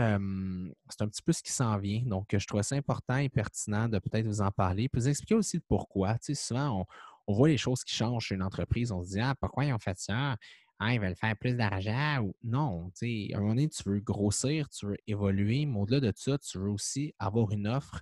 c'est 0.89 1.03
un 1.03 1.09
petit 1.09 1.23
peu 1.23 1.33
ce 1.33 1.43
qui 1.43 1.53
s'en 1.53 1.77
vient. 1.79 2.03
Donc, 2.03 2.37
je 2.37 2.47
trouve 2.47 2.63
ça 2.63 2.77
important 2.77 3.17
et 3.17 3.29
pertinent 3.29 3.89
de 3.89 3.99
peut-être 3.99 4.27
vous 4.27 4.41
en 4.41 4.51
parler, 4.51 4.89
puis 4.89 5.01
vous 5.01 5.09
expliquer 5.09 5.35
aussi 5.35 5.57
le 5.57 5.63
pourquoi. 5.67 6.15
Tu 6.15 6.35
sais, 6.35 6.35
souvent, 6.35 6.87
on, 7.27 7.35
voit 7.35 7.49
les 7.49 7.57
choses 7.57 7.85
qui 7.85 7.95
changent 7.95 8.27
chez 8.27 8.35
une 8.35 8.43
entreprise. 8.43 8.93
On 8.93 9.03
se 9.03 9.11
dit, 9.11 9.21
ah, 9.21 9.35
pourquoi 9.41 9.65
ils 9.65 9.73
ont 9.73 9.79
fait 9.79 9.99
ça? 9.99 10.37
Ah, 10.79 10.95
ils 10.95 11.01
veulent 11.01 11.17
faire 11.17 11.37
plus 11.37 11.55
d'argent 11.57 12.23
ou 12.23 12.35
non. 12.43 12.91
Tu 12.97 13.29
sais, 13.29 13.35
à 13.35 13.39
un 13.39 13.41
moment 13.41 13.55
donné, 13.55 13.69
tu 13.69 13.83
veux 13.87 14.01
grossir, 14.01 14.69
tu 14.69 14.87
veux 14.87 14.97
évoluer, 15.07 15.67
mais 15.67 15.79
au-delà 15.79 16.01
de 16.01 16.13
ça, 16.17 16.39
tu 16.39 16.59
veux 16.59 16.71
aussi 16.71 17.15
avoir 17.19 17.51
une 17.51 17.67
offre 17.67 18.01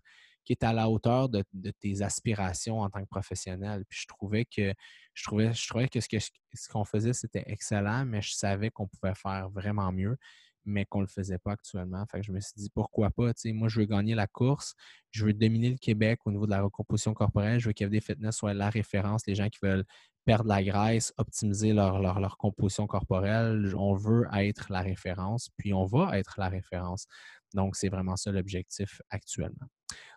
qui 0.48 0.52
est 0.52 0.64
à 0.64 0.72
la 0.72 0.88
hauteur 0.88 1.28
de, 1.28 1.44
tes 1.78 2.00
aspirations 2.00 2.80
en 2.80 2.88
tant 2.88 3.02
que 3.02 3.08
professionnel. 3.08 3.84
Puis 3.86 4.00
je 4.00 4.06
trouvais 4.06 4.46
que 4.46 4.72
je 5.12 5.24
trouvais, 5.24 5.52
je 5.52 5.68
trouvais 5.68 5.88
que 5.88 6.00
ce 6.00 6.68
qu'on 6.70 6.86
faisait, 6.86 7.12
c'était 7.12 7.44
excellent, 7.48 8.06
mais 8.06 8.22
je 8.22 8.32
savais 8.32 8.70
qu'on 8.70 8.86
pouvait 8.86 9.14
faire 9.14 9.50
vraiment 9.50 9.92
mieux, 9.92 10.16
mais 10.64 10.86
qu'on 10.86 11.00
ne 11.00 11.04
le 11.04 11.08
faisait 11.08 11.36
pas 11.36 11.52
actuellement. 11.52 12.02
Fait 12.10 12.20
que 12.20 12.24
je 12.24 12.32
me 12.32 12.40
suis 12.40 12.54
dit 12.56 12.70
pourquoi 12.74 13.10
pas? 13.10 13.32
moi, 13.52 13.68
je 13.68 13.80
veux 13.80 13.84
gagner 13.84 14.14
la 14.14 14.26
course, 14.26 14.74
je 15.10 15.26
veux 15.26 15.34
dominer 15.34 15.68
le 15.68 15.76
Québec 15.76 16.20
au 16.24 16.30
niveau 16.30 16.46
de 16.46 16.52
la 16.52 16.62
recomposition 16.62 17.12
corporelle, 17.12 17.60
je 17.60 17.68
veux 17.68 17.74
qu'FD 17.74 18.00
Fitness 18.00 18.36
soit 18.36 18.54
la 18.54 18.70
référence, 18.70 19.26
les 19.26 19.34
gens 19.34 19.50
qui 19.50 19.58
veulent 19.62 19.84
perdre 20.24 20.48
la 20.48 20.62
graisse, 20.62 21.12
optimiser 21.18 21.74
leur, 21.74 22.00
leur, 22.00 22.38
composition 22.38 22.86
corporelle. 22.86 23.74
On 23.76 23.94
veut 23.94 24.26
être 24.34 24.72
la 24.72 24.80
référence, 24.80 25.50
puis 25.58 25.74
on 25.74 25.84
va 25.84 26.18
être 26.18 26.34
la 26.38 26.48
référence. 26.48 27.06
Donc, 27.54 27.76
c'est 27.76 27.88
vraiment 27.88 28.16
ça 28.16 28.32
l'objectif 28.32 29.00
actuellement. 29.10 29.66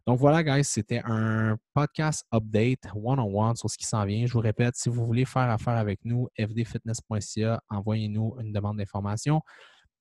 Donc 0.08 0.20
voilà, 0.20 0.44
guys, 0.44 0.64
c'était 0.64 1.02
un 1.06 1.58
podcast 1.74 2.26
update 2.34 2.80
one-on-one 2.96 3.56
sur 3.56 3.70
ce 3.70 3.78
qui 3.78 3.86
s'en 3.86 4.04
vient. 4.06 4.26
Je 4.26 4.34
vous 4.34 4.40
répète, 4.40 4.76
si 4.76 4.90
vous 4.90 5.06
voulez 5.06 5.26
faire 5.26 5.50
affaire 5.50 5.76
avec 5.76 6.00
nous, 6.04 6.28
fdfitness.ca, 6.38 7.62
envoyez-nous 7.70 8.36
une 8.40 8.52
demande 8.52 8.78
d'information 8.78 9.42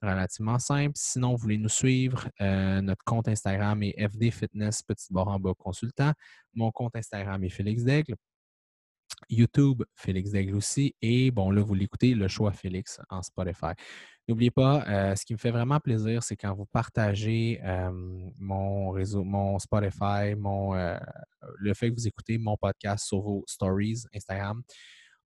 relativement 0.02 0.58
simple. 0.58 0.92
Sinon, 0.94 1.32
vous 1.32 1.42
voulez 1.42 1.58
nous 1.58 1.68
suivre, 1.68 2.28
euh, 2.40 2.80
notre 2.80 3.04
compte 3.04 3.28
Instagram 3.28 3.82
est 3.82 4.08
fdfitness 4.08 4.82
petit 4.82 5.12
barre 5.12 5.28
en 5.28 5.38
bas 5.38 5.52
consultant. 5.58 6.12
Mon 6.54 6.70
compte 6.70 6.96
Instagram 6.96 7.44
est 7.44 7.50
Félix 7.50 7.84
Daigle. 7.84 8.16
YouTube, 9.28 9.82
Félix 9.94 10.30
Daigle. 10.30 10.58
Et 11.02 11.30
bon, 11.30 11.50
là, 11.50 11.62
vous 11.62 11.74
l'écoutez, 11.74 12.14
le 12.14 12.28
choix 12.28 12.52
Félix 12.52 13.00
en 13.10 13.22
Spotify. 13.22 13.72
N'oubliez 14.28 14.50
pas, 14.50 14.84
euh, 14.88 15.16
ce 15.16 15.24
qui 15.24 15.32
me 15.32 15.38
fait 15.38 15.50
vraiment 15.50 15.80
plaisir, 15.80 16.22
c'est 16.22 16.36
quand 16.36 16.54
vous 16.54 16.66
partagez 16.66 17.60
mon 18.38 18.90
réseau, 18.90 19.24
mon 19.24 19.58
Spotify, 19.58 20.34
mon, 20.36 20.74
euh, 20.74 20.98
le 21.58 21.74
fait 21.74 21.90
que 21.90 21.94
vous 21.94 22.06
écoutez 22.06 22.38
mon 22.38 22.56
podcast 22.56 23.06
sur 23.06 23.20
vos 23.20 23.44
stories 23.46 24.04
Instagram. 24.14 24.62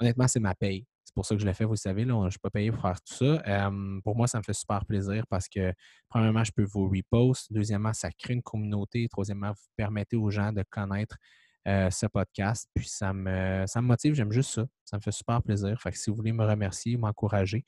Honnêtement, 0.01 0.27
c'est 0.27 0.41
ma 0.41 0.55
paye. 0.55 0.87
C'est 1.05 1.15
pour 1.15 1.27
ça 1.27 1.35
que 1.35 1.41
je 1.41 1.47
l'ai 1.47 1.55
fait, 1.55 1.65
vous 1.65 1.73
le 1.73 1.77
savez, 1.77 2.05
là, 2.05 2.15
je 2.21 2.25
ne 2.25 2.31
suis 2.31 2.39
pas 2.39 2.51
payé 2.51 2.73
pour 2.73 2.81
faire 2.81 3.01
tout 3.03 3.15
ça. 3.15 3.71
pour 4.03 4.17
moi, 4.17 4.27
ça 4.27 4.39
me 4.39 4.43
fait 4.43 4.55
super 4.55 4.85
plaisir 4.87 5.25
parce 5.29 5.49
que, 5.49 5.73
premièrement, 6.09 6.43
je 6.43 6.53
peux 6.53 6.65
vous 6.65 6.89
repost. 6.89 7.53
Deuxièmement, 7.53 7.93
ça 7.93 8.11
crée 8.11 8.35
une 8.35 8.43
communauté. 8.43 9.07
Troisièmement, 9.09 9.51
vous 9.51 9.69
permettez 9.77 10.17
aux 10.17 10.31
gens 10.31 10.51
de 10.51 10.65
connaître 10.71 11.17
euh, 11.67 11.91
ce 11.91 12.07
podcast. 12.07 12.69
Puis 12.75 12.89
ça 12.89 13.13
me, 13.13 13.65
ça 13.67 13.81
me 13.81 13.87
motive, 13.87 14.15
j'aime 14.15 14.33
juste 14.33 14.51
ça. 14.51 14.67
Ça 14.85 14.97
me 14.97 15.03
fait 15.03 15.13
super 15.13 15.43
plaisir. 15.43 15.81
Fait 15.81 15.91
que 15.91 15.99
si 15.99 16.11
vous 16.11 16.17
voulez 16.17 16.33
me 16.33 16.45
remercier, 16.45 16.97
m'encourager, 16.97 17.65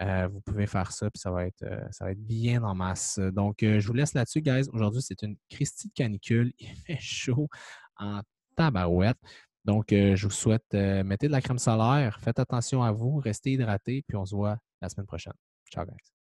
euh, 0.00 0.28
vous 0.28 0.40
pouvez 0.40 0.66
faire 0.66 0.92
ça, 0.92 1.10
puis 1.10 1.20
ça 1.20 1.30
va 1.30 1.46
être, 1.46 1.62
euh, 1.62 1.80
ça 1.90 2.04
va 2.04 2.12
être 2.12 2.24
bien 2.24 2.62
en 2.62 2.74
masse. 2.74 3.18
Donc, 3.18 3.58
je 3.60 3.86
vous 3.86 3.92
laisse 3.92 4.14
là-dessus, 4.14 4.40
guys. 4.40 4.68
Aujourd'hui, 4.72 5.02
c'est 5.02 5.22
une 5.22 5.36
Christie 5.48 5.88
de 5.88 5.92
canicule. 5.94 6.52
Il 6.58 6.76
fait 6.86 6.98
chaud 7.00 7.48
en 7.96 8.22
tabarouette. 8.56 9.18
Donc, 9.64 9.86
je 9.90 10.24
vous 10.24 10.32
souhaite, 10.32 10.72
mettez 10.72 11.26
de 11.26 11.32
la 11.32 11.42
crème 11.42 11.58
solaire, 11.58 12.18
faites 12.20 12.38
attention 12.38 12.82
à 12.82 12.90
vous, 12.90 13.16
restez 13.16 13.52
hydratés, 13.52 14.02
puis 14.06 14.16
on 14.16 14.24
se 14.24 14.34
voit 14.34 14.56
la 14.80 14.88
semaine 14.88 15.06
prochaine. 15.06 15.34
Ciao, 15.70 15.84
guys. 15.84 16.17